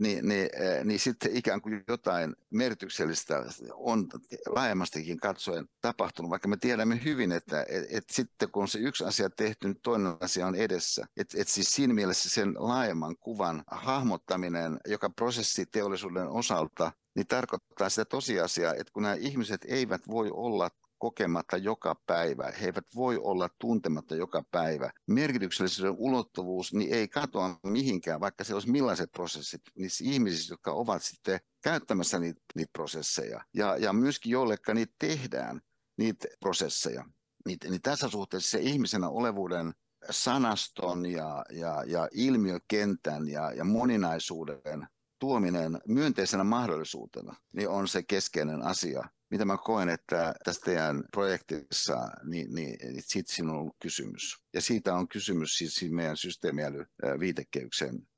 niin, 0.00 0.28
niin, 0.28 0.48
niin 0.84 1.00
sitten 1.00 1.36
ikään 1.36 1.60
kuin 1.60 1.84
jotain 1.88 2.36
merkityksellistä 2.50 3.44
on 3.72 4.08
laajemmastikin 4.46 5.20
katsoen 5.20 5.68
tapahtunut, 5.80 6.30
vaikka 6.30 6.48
me 6.48 6.56
tiedämme 6.56 7.00
hyvin, 7.04 7.32
että 7.32 7.66
et, 7.68 7.84
et 7.90 8.04
sitten 8.10 8.50
kun 8.50 8.68
se 8.68 8.78
yksi 8.78 9.04
asia 9.04 9.30
tehty, 9.30 9.68
niin 9.68 9.80
toinen 9.82 10.16
asia 10.20 10.46
on 10.46 10.54
edessä. 10.54 11.06
Että 11.16 11.38
et 11.40 11.48
siis 11.48 11.74
siinä 11.74 11.94
mielessä 11.94 12.30
sen 12.30 12.54
laajemman 12.58 13.16
kuvan 13.16 13.62
hahmottaminen, 13.66 14.78
joka 14.86 15.10
prosessi 15.10 15.66
teollisuuden 15.66 16.28
osalta, 16.28 16.92
niin 17.14 17.26
tarkoittaa 17.26 17.90
sitä 17.90 18.04
tosiasiaa, 18.04 18.74
että 18.74 18.92
kun 18.92 19.02
nämä 19.02 19.14
ihmiset 19.14 19.60
eivät 19.68 20.08
voi 20.08 20.30
olla 20.32 20.70
kokematta 21.00 21.56
joka 21.56 21.96
päivä. 22.06 22.52
He 22.60 22.66
eivät 22.66 22.86
voi 22.94 23.18
olla 23.18 23.48
tuntematta 23.58 24.14
joka 24.14 24.42
päivä. 24.50 24.90
Merkityksellisyyden 25.06 25.94
ulottuvuus 25.98 26.74
niin 26.74 26.94
ei 26.94 27.08
katoa 27.08 27.58
mihinkään, 27.62 28.20
vaikka 28.20 28.44
se 28.44 28.54
olisi 28.54 28.70
millaiset 28.70 29.12
prosessit 29.12 29.62
niissä 29.78 30.04
ihmisissä, 30.06 30.52
jotka 30.52 30.72
ovat 30.72 31.02
sitten 31.02 31.40
käyttämässä 31.62 32.18
niitä, 32.18 32.40
niitä 32.54 32.70
prosesseja. 32.72 33.44
Ja, 33.54 33.76
ja 33.76 33.92
myöskin 33.92 34.32
jollekka 34.32 34.74
niitä 34.74 34.94
tehdään, 34.98 35.60
niitä 35.98 36.28
prosesseja. 36.40 37.04
Niin, 37.46 37.58
niin 37.70 37.82
tässä 37.82 38.08
suhteessa 38.08 38.50
se 38.50 38.58
ihmisenä 38.58 39.08
olevuuden 39.08 39.72
sanaston 40.10 41.06
ja, 41.06 41.44
ja, 41.50 41.84
ja 41.86 42.08
ilmiökentän 42.12 43.28
ja, 43.28 43.52
ja 43.52 43.64
moninaisuuden 43.64 44.88
tuominen 45.20 45.80
myönteisenä 45.88 46.44
mahdollisuutena 46.44 47.36
niin 47.52 47.68
on 47.68 47.88
se 47.88 48.02
keskeinen 48.02 48.62
asia, 48.62 49.02
mitä 49.30 49.44
mä 49.44 49.56
koen, 49.56 49.88
että 49.88 50.34
tässä 50.44 50.62
teidän 50.64 51.04
projektissa, 51.12 51.96
niin, 52.24 52.54
niin, 52.54 52.78
niin 52.82 53.02
siitä 53.06 53.32
siinä 53.32 53.52
on 53.52 53.58
ollut 53.58 53.76
kysymys. 53.82 54.38
Ja 54.54 54.60
siitä 54.60 54.94
on 54.94 55.08
kysymys 55.08 55.58
siis 55.58 55.90
meidän 55.90 56.16
systeemiäly 56.16 56.86
viitekehyksen 57.20 58.08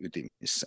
ytimissä. 0.00 0.66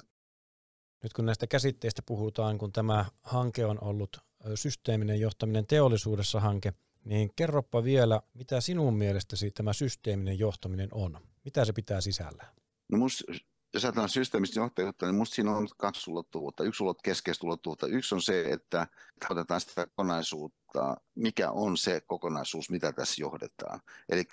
Nyt 1.03 1.13
kun 1.13 1.25
näistä 1.25 1.47
käsitteistä 1.47 2.01
puhutaan, 2.05 2.57
kun 2.57 2.71
tämä 2.71 3.05
hanke 3.21 3.65
on 3.65 3.83
ollut 3.83 4.17
systeeminen 4.55 5.19
johtaminen 5.19 5.67
teollisuudessa 5.67 6.39
hanke, 6.39 6.73
niin 7.05 7.31
kerropa 7.35 7.83
vielä, 7.83 8.21
mitä 8.33 8.61
sinun 8.61 8.97
mielestäsi 8.97 9.51
tämä 9.51 9.73
systeeminen 9.73 10.39
johtaminen 10.39 10.89
on? 10.91 11.19
Mitä 11.45 11.65
se 11.65 11.73
pitää 11.73 12.01
sisällä? 12.01 12.43
No 12.91 12.97
musta 12.97 13.23
jos 13.73 13.85
ajatellaan 13.85 14.09
systeemistä 14.09 14.59
johtajuutta, 14.59 15.05
niin 15.05 15.15
minusta 15.15 15.35
siinä 15.35 15.55
on 15.55 15.67
kaksi 15.77 16.11
ulottuvuutta. 16.11 16.63
Yksi 16.63 16.83
ulot, 16.83 17.01
keskeistä 17.01 17.47
ulottuvuutta. 17.47 17.87
Yksi 17.87 18.15
on 18.15 18.21
se, 18.21 18.41
että 18.41 18.87
otetaan 19.29 19.61
sitä 19.61 19.87
kokonaisuutta, 19.87 20.95
mikä 21.15 21.51
on 21.51 21.77
se 21.77 22.01
kokonaisuus, 22.07 22.69
mitä 22.69 22.91
tässä 22.91 23.21
johdetaan. 23.21 23.79
Eli 24.09 24.23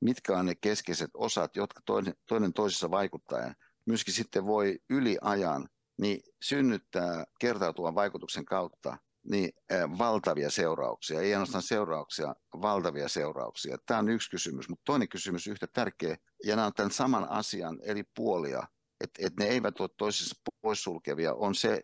mitkä 0.00 0.38
on 0.38 0.46
ne 0.46 0.54
keskeiset 0.54 1.10
osat, 1.14 1.56
jotka 1.56 1.80
toinen, 1.84 2.14
toinen 2.26 2.52
toisessa 2.52 2.90
vaikuttaen 2.90 3.56
myöskin 3.86 4.14
sitten 4.14 4.46
voi 4.46 4.78
yli 4.90 5.18
ajan 5.20 5.68
niin 5.96 6.22
synnyttää 6.42 7.24
kertautuvan 7.40 7.94
vaikutuksen 7.94 8.44
kautta 8.44 8.98
niin 9.30 9.50
valtavia 9.98 10.50
seurauksia, 10.50 11.20
ei 11.20 11.34
ainoastaan 11.34 11.62
seurauksia, 11.62 12.34
valtavia 12.62 13.08
seurauksia. 13.08 13.76
Tämä 13.86 14.00
on 14.00 14.08
yksi 14.08 14.30
kysymys, 14.30 14.68
mutta 14.68 14.82
toinen 14.84 15.08
kysymys 15.08 15.46
yhtä 15.46 15.66
tärkeä, 15.66 16.16
ja 16.44 16.56
nämä 16.56 16.66
on 16.66 16.72
tämän 16.72 16.90
saman 16.90 17.28
asian 17.28 17.78
eri 17.82 18.02
puolia, 18.16 18.62
että 19.02 19.26
et 19.26 19.32
ne 19.38 19.44
eivät 19.44 19.80
ole 19.80 19.90
toisissa 19.96 20.36
poissulkevia, 20.60 21.34
on 21.34 21.54
se 21.54 21.82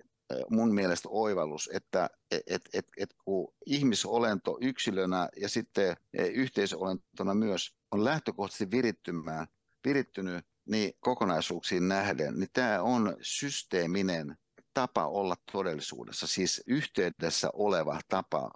mun 0.51 0.75
mielestä 0.75 1.09
oivallus, 1.09 1.71
että 1.73 2.11
et, 2.31 2.43
et, 2.47 2.63
et, 2.75 2.87
et 2.97 3.15
kun 3.25 3.55
ihmisolento 3.67 4.59
yksilönä 4.61 5.29
ja 5.37 5.49
sitten 5.49 5.97
yhteisölentona 6.33 7.35
myös 7.35 7.75
on 7.91 8.05
lähtökohtaisesti 8.05 8.71
virittymään, 8.71 9.47
virittynyt 9.85 10.47
niin 10.69 10.93
kokonaisuuksiin 11.01 11.89
nähden, 11.89 12.35
niin 12.35 12.49
tämä 12.53 12.83
on 12.83 13.17
systeeminen 13.23 14.37
tapa 14.75 15.07
olla 15.07 15.37
todellisuudessa, 15.53 16.27
siis 16.27 16.63
yhteydessä 16.67 17.51
oleva 17.53 18.01
tapa, 18.09 18.51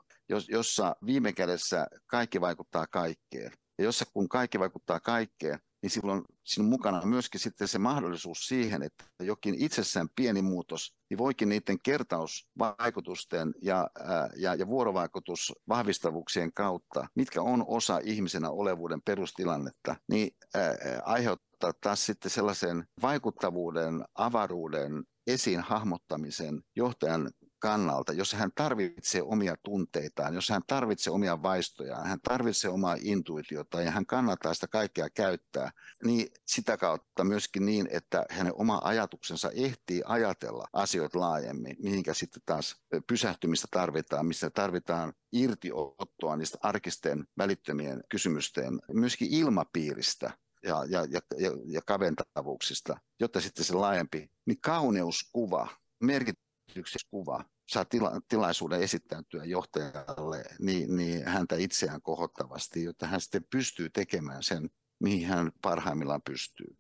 jossa 0.49 0.97
viime 1.07 1.33
kädessä 1.33 1.87
kaikki 2.07 2.41
vaikuttaa 2.41 2.87
kaikkeen. 2.87 3.53
Ja 3.79 3.85
jossa 3.85 4.05
kun 4.13 4.29
kaikki 4.29 4.59
vaikuttaa 4.59 5.01
kaikkeen, 5.01 5.59
niin 5.83 5.91
silloin 5.91 6.23
siinä 6.45 6.65
on 6.65 6.71
mukana 6.71 7.07
myöskin 7.07 7.41
sitten 7.41 7.69
se 7.69 7.79
mahdollisuus 7.79 8.49
siihen, 8.49 8.83
että 8.83 9.05
jokin 9.21 9.55
itsessään 9.59 10.09
pieni 10.17 10.43
muutos, 10.43 10.95
niin 11.11 11.19
voikin 11.19 11.49
niiden 11.49 11.77
kertausvaikutusten 11.83 13.53
ja, 13.63 13.91
ää, 14.01 14.31
ja, 14.37 14.55
ja 14.55 14.67
vuorovaikutusvahvistavuuksien 14.67 16.53
kautta, 16.53 17.07
mitkä 17.15 17.43
on 17.43 17.65
osa 17.67 18.01
ihmisenä 18.05 18.51
olevuuden 18.51 19.03
perustilannetta, 19.03 19.97
niin 20.09 20.31
ää, 20.55 20.77
aiheuttaa 21.05 21.73
taas 21.81 22.07
sitten 22.07 22.31
sellaisen 22.31 22.85
vaikuttavuuden, 23.03 24.05
avaruuden, 24.15 25.05
esiin 25.27 25.61
hahmottamisen 25.61 26.63
johtajan 26.77 27.31
kannalta, 27.63 28.13
jos 28.13 28.33
hän 28.33 28.51
tarvitsee 28.55 29.23
omia 29.23 29.57
tunteitaan, 29.63 30.35
jos 30.35 30.49
hän 30.49 30.63
tarvitsee 30.67 31.13
omia 31.13 31.43
vaistojaan, 31.43 32.07
hän 32.07 32.21
tarvitsee 32.21 32.71
omaa 32.71 32.97
intuitiota 33.01 33.83
ja 33.83 33.91
hän 33.91 34.07
kannattaa 34.07 34.55
sitä 34.55 34.69
kaikkea 34.69 35.11
käyttää, 35.11 35.71
niin 36.05 36.27
sitä 36.47 36.77
kautta 36.77 37.25
myöskin 37.25 37.67
niin, 37.67 37.89
että 37.91 38.27
hänen 38.31 38.53
oma 38.55 38.81
ajatuksensa 38.85 39.51
ehtii 39.51 40.03
ajatella 40.07 40.67
asioita 40.73 41.21
laajemmin, 41.21 41.77
mihinkä 41.79 42.15
sitten 42.15 42.43
taas 42.47 42.77
pysähtymistä 43.07 43.69
tarvitaan, 43.71 44.27
missä 44.27 44.51
tarvitaan 44.51 45.13
irtiottoa 45.33 46.37
niistä 46.37 46.59
arkisten 46.63 47.27
välittömien 47.39 48.05
kysymysten, 48.09 48.81
myöskin 48.93 49.29
ilmapiiristä, 49.31 50.31
ja, 50.63 50.85
ja, 50.89 51.07
ja, 51.11 51.21
ja 51.67 51.83
kaventavuuksista, 51.87 52.97
jotta 53.21 53.41
sitten 53.41 53.65
se 53.65 53.75
laajempi 53.75 54.31
niin 54.47 54.61
kauneuskuva, 54.61 55.69
merkitykselliskuva 56.01 57.45
saa 57.69 57.85
tila, 57.85 58.21
tilaisuuden 58.29 58.81
esittäytyä 58.81 59.45
johtajalle 59.45 60.45
niin, 60.59 60.97
niin 60.97 61.27
häntä 61.27 61.57
itseään 61.57 62.03
kohottavasti, 62.03 62.85
jotta 62.85 63.07
hän 63.07 63.21
sitten 63.21 63.45
pystyy 63.51 63.91
tekemään 63.91 64.43
sen, 64.43 64.71
mihin 64.99 65.27
hän 65.27 65.53
parhaimmillaan 65.63 66.23
pystyy. 66.23 66.77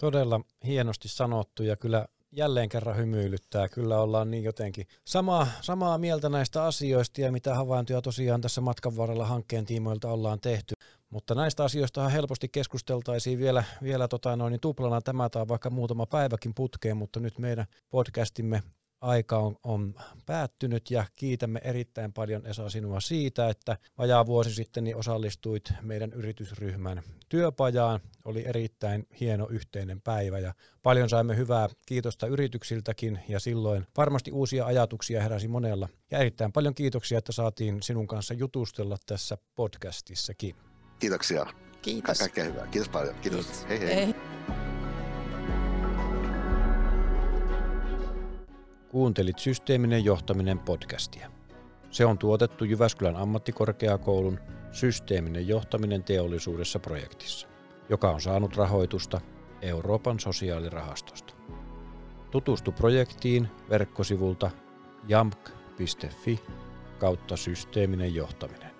Todella 0.00 0.40
hienosti 0.66 1.08
sanottu 1.08 1.62
ja 1.62 1.76
kyllä 1.76 2.06
jälleen 2.32 2.68
kerran 2.68 2.96
hymyilyttää. 2.96 3.68
Kyllä 3.68 4.00
ollaan 4.00 4.30
niin 4.30 4.44
jotenkin 4.44 4.86
samaa, 5.04 5.46
samaa 5.60 5.98
mieltä 5.98 6.28
näistä 6.28 6.64
asioista 6.64 7.20
ja 7.20 7.32
mitä 7.32 7.54
havaintoja 7.54 8.02
tosiaan 8.02 8.40
tässä 8.40 8.60
matkan 8.60 8.96
varrella 8.96 9.26
hankkeen 9.26 9.66
tiimoilta 9.66 10.10
ollaan 10.10 10.40
tehty. 10.40 10.74
Mutta 11.10 11.34
näistä 11.34 11.64
asioista 11.64 12.08
helposti 12.08 12.48
keskusteltaisiin 12.48 13.38
vielä, 13.38 13.64
vielä 13.82 14.08
tota 14.08 14.36
noin, 14.36 14.50
niin 14.50 14.60
tuplana 14.60 15.00
tämä 15.00 15.28
tai 15.28 15.48
vaikka 15.48 15.70
muutama 15.70 16.06
päiväkin 16.06 16.54
putkeen, 16.54 16.96
mutta 16.96 17.20
nyt 17.20 17.38
meidän 17.38 17.66
podcastimme 17.90 18.62
aika 19.06 19.38
on, 19.38 19.56
on 19.62 19.94
päättynyt 20.26 20.90
ja 20.90 21.04
kiitämme 21.16 21.60
erittäin 21.64 22.12
paljon 22.12 22.46
Esa 22.46 22.70
sinua 22.70 23.00
siitä, 23.00 23.48
että 23.48 23.76
vajaa 23.98 24.26
vuosi 24.26 24.54
sitten 24.54 24.84
niin 24.84 24.96
osallistuit 24.96 25.72
meidän 25.82 26.12
yritysryhmän 26.12 27.02
työpajaan. 27.28 28.00
Oli 28.24 28.46
erittäin 28.46 29.06
hieno 29.20 29.46
yhteinen 29.50 30.00
päivä 30.00 30.38
ja 30.38 30.54
paljon 30.82 31.08
saimme 31.08 31.36
hyvää 31.36 31.68
kiitosta 31.86 32.26
yrityksiltäkin 32.26 33.20
ja 33.28 33.40
silloin 33.40 33.86
varmasti 33.96 34.32
uusia 34.32 34.66
ajatuksia 34.66 35.22
heräsi 35.22 35.48
monella. 35.48 35.88
Ja 36.10 36.18
erittäin 36.18 36.52
paljon 36.52 36.74
kiitoksia, 36.74 37.18
että 37.18 37.32
saatiin 37.32 37.82
sinun 37.82 38.06
kanssa 38.06 38.34
jutustella 38.34 38.96
tässä 39.06 39.38
podcastissakin. 39.54 40.54
Kiitoksia. 40.98 41.46
Kiitos. 41.82 42.18
Kaikkea 42.18 42.44
hyvää. 42.44 42.66
Kiitos 42.66 42.88
paljon. 42.88 43.14
Kiitos. 43.14 43.46
Kiitos. 43.46 43.68
Hei 43.68 43.80
hei. 43.80 43.96
hei. 43.96 44.65
Kuuntelit 48.96 49.38
Systeeminen 49.38 50.04
johtaminen 50.04 50.58
podcastia. 50.58 51.30
Se 51.90 52.06
on 52.06 52.18
tuotettu 52.18 52.64
Jyväskylän 52.64 53.16
ammattikorkeakoulun 53.16 54.40
Systeeminen 54.72 55.48
johtaminen 55.48 56.04
teollisuudessa 56.04 56.78
projektissa, 56.78 57.48
joka 57.88 58.10
on 58.10 58.20
saanut 58.20 58.56
rahoitusta 58.56 59.20
Euroopan 59.62 60.20
sosiaalirahastosta. 60.20 61.34
Tutustu 62.30 62.72
projektiin 62.72 63.48
verkkosivulta 63.70 64.50
jamk.fi 65.08 66.40
kautta 66.98 67.36
systeeminen 67.36 68.14
johtaminen. 68.14 68.75